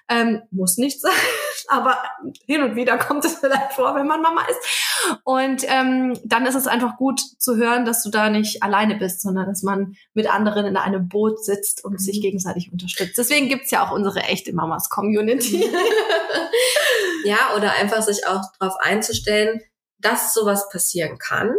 [0.09, 1.11] Ähm, muss nicht sein,
[1.67, 1.97] aber
[2.45, 5.19] hin und wieder kommt es vielleicht vor, wenn man Mama ist.
[5.23, 9.21] Und ähm, dann ist es einfach gut zu hören, dass du da nicht alleine bist,
[9.21, 11.99] sondern dass man mit anderen in einem Boot sitzt und mhm.
[11.99, 13.17] sich gegenseitig unterstützt.
[13.17, 15.63] Deswegen gibt's ja auch unsere echte Mamas Community.
[17.25, 19.61] ja, oder einfach sich auch darauf einzustellen,
[19.99, 21.53] dass sowas passieren kann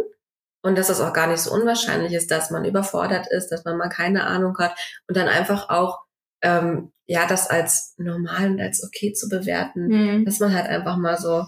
[0.65, 3.77] und dass es auch gar nicht so unwahrscheinlich ist, dass man überfordert ist, dass man
[3.77, 4.75] mal keine Ahnung hat
[5.07, 5.99] und dann einfach auch
[6.41, 10.25] ähm, ja das als normal und als okay zu bewerten, mhm.
[10.25, 11.45] dass man halt einfach mal so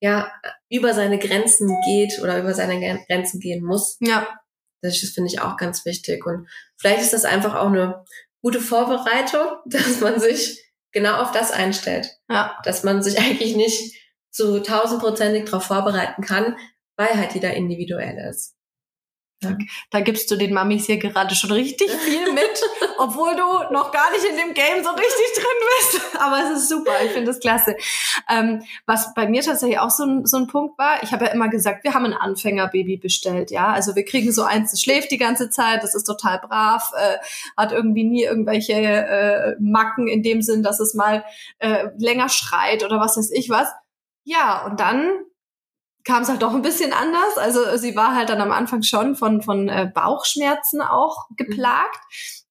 [0.00, 0.32] ja
[0.68, 3.98] über seine Grenzen geht oder über seine Grenzen gehen muss.
[4.00, 4.26] Ja.
[4.82, 8.04] Das finde ich auch ganz wichtig und vielleicht ist das einfach auch eine
[8.42, 12.18] gute Vorbereitung, dass man sich genau auf das einstellt.
[12.28, 12.58] Ja.
[12.64, 13.94] Dass man sich eigentlich nicht
[14.32, 16.56] zu tausendprozentig darauf vorbereiten kann,
[16.96, 18.55] weil halt jeder individuell ist.
[19.42, 19.54] Ja.
[19.90, 22.62] Da gibst du den Mamis hier gerade schon richtig viel mit,
[22.96, 25.44] obwohl du noch gar nicht in dem Game so richtig drin
[25.78, 26.00] bist.
[26.18, 27.76] Aber es ist super, ich finde es klasse.
[28.30, 31.32] Ähm, was bei mir tatsächlich auch so ein, so ein Punkt war, ich habe ja
[31.32, 33.66] immer gesagt, wir haben ein Anfängerbaby bestellt, ja.
[33.66, 37.18] Also wir kriegen so eins, das schläft die ganze Zeit, das ist total brav, äh,
[37.58, 41.24] hat irgendwie nie irgendwelche äh, Macken in dem Sinn, dass es mal
[41.58, 43.68] äh, länger schreit oder was weiß ich was.
[44.24, 45.26] Ja, und dann
[46.06, 47.36] kam es halt doch ein bisschen anders.
[47.36, 52.00] Also sie war halt dann am Anfang schon von, von äh, Bauchschmerzen auch geplagt.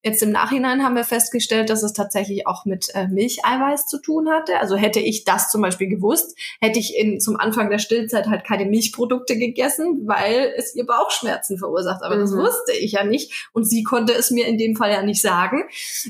[0.04, 4.30] Jetzt im Nachhinein haben wir festgestellt, dass es tatsächlich auch mit äh, Milcheiweiß zu tun
[4.30, 4.60] hatte.
[4.60, 8.46] Also hätte ich das zum Beispiel gewusst, hätte ich in, zum Anfang der Stillzeit halt
[8.46, 12.04] keine Milchprodukte gegessen, weil es ihr Bauchschmerzen verursacht.
[12.04, 12.22] Aber mhm.
[12.22, 13.50] das wusste ich ja nicht.
[13.54, 15.64] Und sie konnte es mir in dem Fall ja nicht sagen.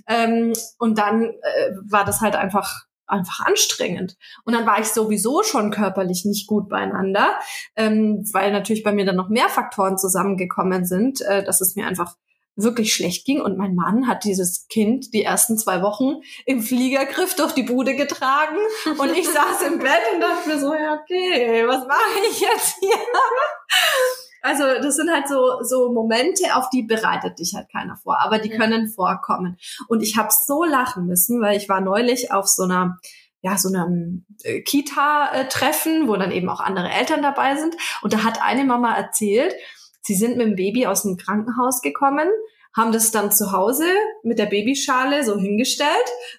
[0.10, 4.18] Ähm, und dann äh, war das halt einfach einfach anstrengend.
[4.44, 7.40] Und dann war ich sowieso schon körperlich nicht gut beieinander,
[7.76, 11.88] ähm, weil natürlich bei mir dann noch mehr Faktoren zusammengekommen sind, äh, dass es mir
[11.88, 12.16] einfach
[12.56, 13.42] wirklich schlecht ging.
[13.42, 17.96] Und mein Mann hat dieses Kind die ersten zwei Wochen im Fliegergriff durch die Bude
[17.96, 18.58] getragen.
[18.98, 22.78] Und ich saß im Bett und dachte mir so, ja, okay, was mache ich jetzt
[22.80, 22.96] hier?
[24.46, 28.38] Also das sind halt so, so Momente, auf die bereitet dich halt keiner vor, aber
[28.38, 29.58] die können vorkommen.
[29.88, 33.00] Und ich habe so lachen müssen, weil ich war neulich auf so einer
[33.42, 37.76] ja, so einem äh, Kita-Treffen, wo dann eben auch andere Eltern dabei sind.
[38.04, 39.54] Und da hat eine Mama erzählt,
[40.02, 42.28] sie sind mit dem Baby aus dem Krankenhaus gekommen,
[42.76, 43.86] haben das dann zu Hause
[44.24, 45.90] mit der Babyschale so hingestellt,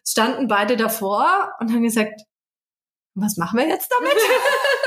[0.06, 2.22] standen beide davor und haben gesagt,
[3.14, 4.12] was machen wir jetzt damit?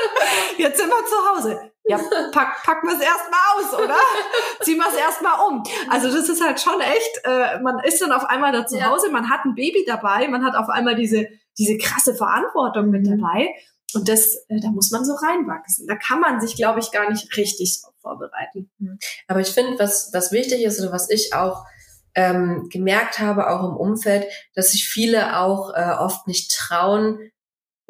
[0.58, 1.72] jetzt sind wir zu Hause.
[1.86, 2.00] Ja,
[2.32, 3.98] pack, packen wir es erstmal aus, oder?
[4.62, 5.64] Ziehen wir es erstmal um.
[5.90, 8.90] Also das ist halt schon echt, äh, man ist dann auf einmal da zu ja.
[8.90, 13.08] Hause, man hat ein Baby dabei, man hat auf einmal diese, diese krasse Verantwortung mit
[13.08, 13.20] mhm.
[13.20, 13.56] dabei.
[13.96, 15.88] Und das, äh, da muss man so reinwachsen.
[15.88, 18.70] Da kann man sich, glaube ich, gar nicht richtig vorbereiten.
[18.78, 19.00] Mhm.
[19.28, 21.66] Aber ich finde, was, was wichtig ist oder was ich auch
[22.16, 27.20] ähm, gemerkt habe, auch im Umfeld, dass sich viele auch äh, oft nicht trauen,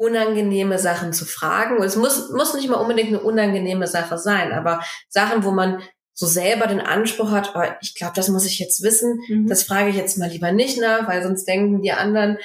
[0.00, 1.76] unangenehme Sachen zu fragen.
[1.76, 5.82] Und es muss, muss nicht mal unbedingt eine unangenehme Sache sein, aber Sachen, wo man
[6.14, 9.46] so selber den Anspruch hat, oh, ich glaube, das muss ich jetzt wissen, mhm.
[9.46, 12.38] das frage ich jetzt mal lieber nicht nach, weil sonst denken die anderen,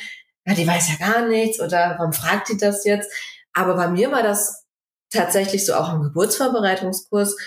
[0.46, 3.10] ja, die weiß ja gar nichts oder warum fragt die das jetzt?
[3.54, 4.66] Aber bei mir war das
[5.10, 7.38] tatsächlich so auch im Geburtsvorbereitungskurs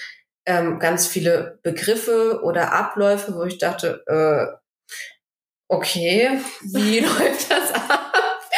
[0.46, 4.56] ähm, ganz viele Begriffe oder Abläufe, wo ich dachte, äh,
[5.68, 8.07] okay, wie läuft das ab?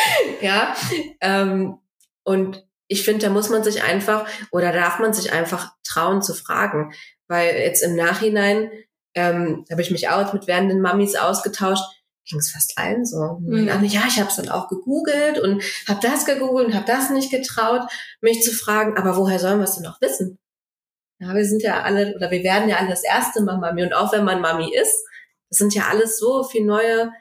[0.40, 0.74] ja.
[1.20, 1.78] Ähm,
[2.24, 6.34] und ich finde, da muss man sich einfach oder darf man sich einfach trauen zu
[6.34, 6.92] fragen.
[7.28, 8.70] Weil jetzt im Nachhinein
[9.14, 11.84] ähm, habe ich mich auch mit werdenden Mamis ausgetauscht,
[12.26, 13.38] ging es fast allen so.
[13.40, 13.66] Mhm.
[13.66, 17.30] ja, ich habe es dann auch gegoogelt und habe das gegoogelt und habe das nicht
[17.30, 17.82] getraut,
[18.20, 20.38] mich zu fragen, aber woher sollen wir es denn noch wissen?
[21.20, 23.82] Ja, wir sind ja alle, oder wir werden ja alle das erste Mal Mami.
[23.82, 25.04] Und auch wenn man Mami ist,
[25.50, 27.12] das sind ja alles so viel neue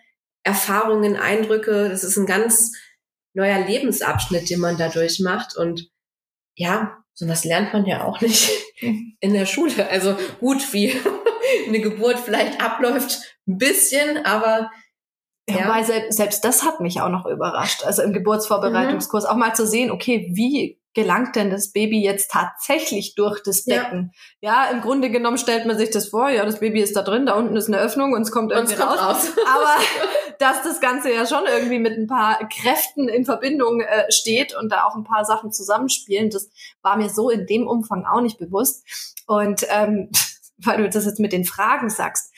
[0.44, 1.90] Erfahrungen, Eindrücke.
[1.90, 2.74] Das ist ein ganz
[3.34, 5.56] neuer Lebensabschnitt, den man dadurch macht.
[5.56, 5.90] Und
[6.56, 8.50] ja, sowas lernt man ja auch nicht
[9.20, 9.90] in der Schule.
[9.90, 10.94] Also gut, wie
[11.68, 14.70] eine Geburt vielleicht abläuft, ein bisschen, aber
[15.50, 15.70] ja, ja.
[15.70, 17.84] Weil selbst das hat mich auch noch überrascht.
[17.84, 19.30] Also im Geburtsvorbereitungskurs mhm.
[19.30, 24.12] auch mal zu sehen, okay, wie gelangt denn das Baby jetzt tatsächlich durch das Becken?
[24.42, 24.66] Ja.
[24.66, 24.72] ja.
[24.72, 27.34] im Grunde genommen stellt man sich das vor, ja, das Baby ist da drin, da
[27.34, 29.02] unten ist eine Öffnung und es kommt irgendwie es kommt raus.
[29.02, 29.32] raus.
[29.48, 29.76] Aber
[30.40, 34.72] dass das Ganze ja schon irgendwie mit ein paar Kräften in Verbindung äh, steht und
[34.72, 36.50] da auch ein paar Sachen zusammenspielen, das
[36.82, 38.86] war mir so in dem Umfang auch nicht bewusst.
[39.28, 40.10] Und ähm,
[40.58, 42.34] weil du das jetzt mit den Fragen sagst,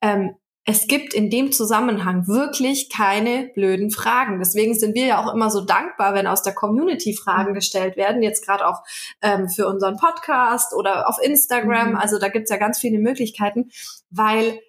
[0.00, 0.36] ähm,
[0.68, 4.40] es gibt in dem Zusammenhang wirklich keine blöden Fragen.
[4.40, 7.54] Deswegen sind wir ja auch immer so dankbar, wenn aus der Community Fragen mhm.
[7.54, 8.22] gestellt werden.
[8.22, 8.82] Jetzt gerade auch
[9.22, 11.90] ähm, für unseren Podcast oder auf Instagram.
[11.90, 11.96] Mhm.
[11.96, 13.70] Also da gibt's ja ganz viele Möglichkeiten,
[14.10, 14.60] weil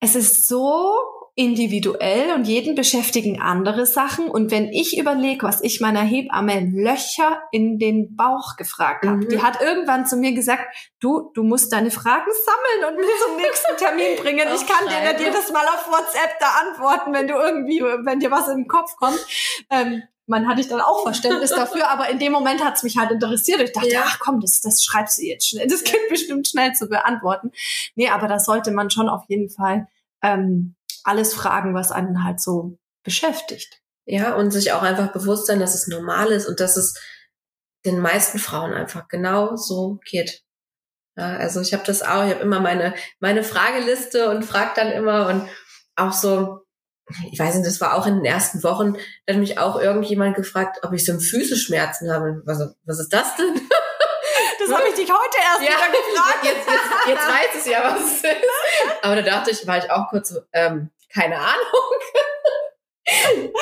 [0.00, 0.98] es ist so
[1.38, 4.30] individuell und jeden beschäftigen andere Sachen.
[4.30, 9.28] Und wenn ich überlege, was ich meiner Hebamme Löcher in den Bauch gefragt habe, mhm.
[9.28, 10.64] die hat irgendwann zu mir gesagt,
[10.98, 14.48] du, du musst deine Fragen sammeln und mit zum nächsten Termin bringen.
[14.54, 18.30] ich kann dir nicht jedes Mal auf WhatsApp da antworten, wenn du irgendwie, wenn dir
[18.30, 19.20] was in den Kopf kommt.
[19.68, 22.96] Ähm, man hatte ich dann auch Verständnis dafür, aber in dem Moment hat es mich
[22.96, 23.60] halt interessiert.
[23.60, 24.04] Ich dachte, Ja.
[24.06, 25.66] ach komm, das, das schreibst du jetzt schnell.
[25.66, 27.52] Das geht bestimmt schnell zu beantworten.
[27.94, 29.86] Nee, aber da sollte man schon auf jeden Fall
[30.22, 30.75] ähm,
[31.06, 33.80] alles fragen, was einen halt so beschäftigt.
[34.04, 36.94] Ja, und sich auch einfach bewusst sein, dass es normal ist und dass es
[37.84, 40.42] den meisten Frauen einfach genau so geht.
[41.16, 44.92] Ja, also ich habe das auch, ich habe immer meine, meine Frageliste und frag dann
[44.92, 45.48] immer und
[45.96, 46.60] auch so,
[47.32, 48.94] ich weiß nicht, das war auch in den ersten Wochen,
[49.24, 52.42] da hat mich auch irgendjemand gefragt, ob ich so Füßeschmerzen habe.
[52.44, 53.60] Was, was ist das denn?
[54.58, 56.44] Das habe ich dich heute erst Ja, wieder gefragt.
[56.44, 58.50] jetzt, jetzt, jetzt weiß es ja, was es ist.
[59.00, 61.90] Aber da dachte ich, war ich auch kurz so, ähm, keine Ahnung.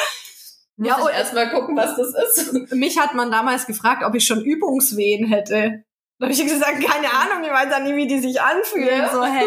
[0.76, 2.72] Muss Ja, ich und- erst mal gucken, was das ist.
[2.72, 5.84] Mich hat man damals gefragt, ob ich schon Übungswehen hätte.
[6.18, 8.98] Da habe ich gesagt, keine Ahnung, ich weiß ja nie, wie die sich anfühlen.
[8.98, 9.12] Ja.
[9.12, 9.44] So, hä?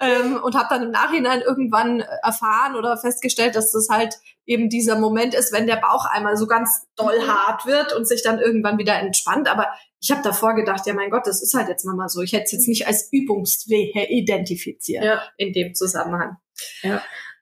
[0.00, 4.14] ähm, und habe dann im Nachhinein irgendwann erfahren oder festgestellt, dass das halt
[4.46, 7.26] eben dieser Moment ist, wenn der Bauch einmal so ganz doll Mhm.
[7.28, 9.48] hart wird und sich dann irgendwann wieder entspannt.
[9.48, 9.68] Aber
[10.00, 12.20] ich habe davor gedacht, ja mein Gott, das ist halt jetzt mal so.
[12.22, 15.22] Ich hätte es jetzt nicht als Übungswehe identifiziert Ja.
[15.38, 16.36] in dem Zusammenhang.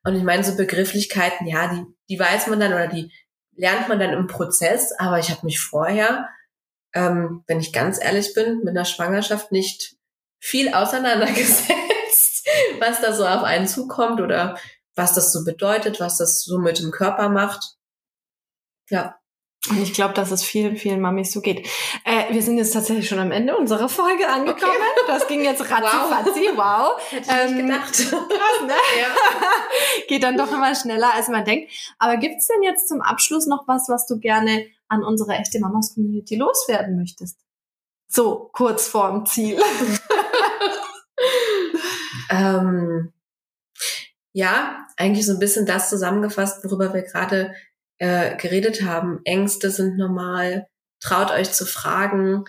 [0.04, 3.12] Und ich meine, so Begrifflichkeiten, ja, die, die weiß man dann oder die
[3.56, 6.28] lernt man dann im Prozess, aber ich habe mich vorher,
[6.94, 9.96] ähm, wenn ich ganz ehrlich bin, mit einer Schwangerschaft nicht
[10.40, 12.46] viel auseinandergesetzt,
[12.80, 14.58] was da so auf einen zukommt oder
[14.94, 17.76] was das so bedeutet, was das so mit dem Körper macht.
[18.90, 19.18] Ja,
[19.70, 21.66] Und ich glaube, dass es vielen, vielen Mamis so geht.
[22.04, 24.72] Äh, wir sind jetzt tatsächlich schon am Ende unserer Folge angekommen.
[25.06, 27.00] Das ging jetzt ratzi wow.
[27.10, 27.92] hätte ich Ähm, nicht gedacht.
[27.94, 28.68] Krass, ne?
[29.00, 29.06] ja.
[30.08, 31.72] Geht dann doch immer schneller, als man denkt.
[31.98, 35.94] Aber gibt's denn jetzt zum Abschluss noch was, was du gerne an unsere echte Mamas
[35.94, 37.38] Community loswerden möchtest?
[38.06, 39.58] So, kurz vorm Ziel.
[42.30, 43.12] Ähm,
[44.32, 47.54] ja, eigentlich so ein bisschen das zusammengefasst, worüber wir gerade
[47.98, 49.20] äh, geredet haben.
[49.24, 50.66] Ängste sind normal.
[51.00, 52.44] Traut euch zu fragen.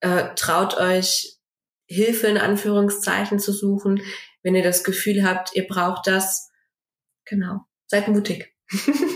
[0.00, 1.38] Äh, traut euch
[1.86, 4.02] Hilfe in Anführungszeichen zu suchen,
[4.42, 6.50] wenn ihr das Gefühl habt, ihr braucht das.
[7.24, 7.60] Genau.
[7.86, 8.54] Seid mutig.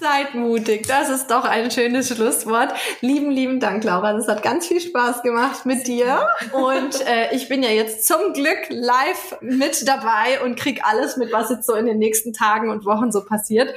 [0.00, 0.86] Seid mutig.
[0.86, 2.72] Das ist doch ein schönes Schlusswort.
[3.02, 4.14] Lieben, lieben Dank, Laura.
[4.14, 6.26] Das hat ganz viel Spaß gemacht mit dir.
[6.52, 11.32] Und äh, ich bin ja jetzt zum Glück live mit dabei und krieg alles mit,
[11.32, 13.74] was jetzt so in den nächsten Tagen und Wochen so passiert.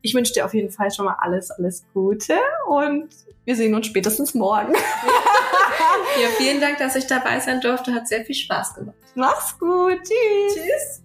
[0.00, 3.10] Ich wünsche dir auf jeden Fall schon mal alles, alles Gute und
[3.44, 4.72] wir sehen uns spätestens morgen.
[4.74, 7.92] Ja, vielen Dank, dass ich dabei sein durfte.
[7.92, 8.96] Hat sehr viel Spaß gemacht.
[9.14, 9.98] Mach's gut.
[10.02, 10.54] Tschüss.
[10.54, 11.02] Tschüss.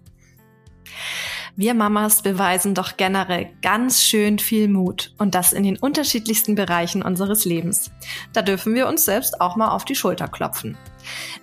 [1.54, 7.02] Wir Mamas beweisen doch generell ganz schön viel Mut und das in den unterschiedlichsten Bereichen
[7.02, 7.90] unseres Lebens.
[8.32, 10.78] Da dürfen wir uns selbst auch mal auf die Schulter klopfen.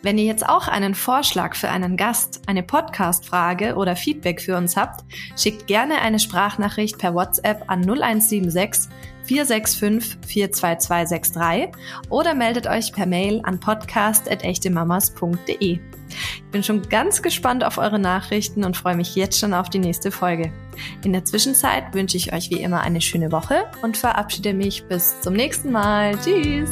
[0.01, 4.75] Wenn ihr jetzt auch einen Vorschlag für einen Gast, eine Podcast-Frage oder Feedback für uns
[4.75, 5.03] habt,
[5.37, 8.91] schickt gerne eine Sprachnachricht per WhatsApp an 0176
[9.29, 11.69] 465 42263
[12.09, 15.71] oder meldet euch per Mail an podcast.echtemamas.de.
[15.71, 19.77] Ich bin schon ganz gespannt auf eure Nachrichten und freue mich jetzt schon auf die
[19.77, 20.51] nächste Folge.
[21.03, 25.21] In der Zwischenzeit wünsche ich euch wie immer eine schöne Woche und verabschiede mich bis
[25.21, 26.17] zum nächsten Mal.
[26.17, 26.71] Tschüss!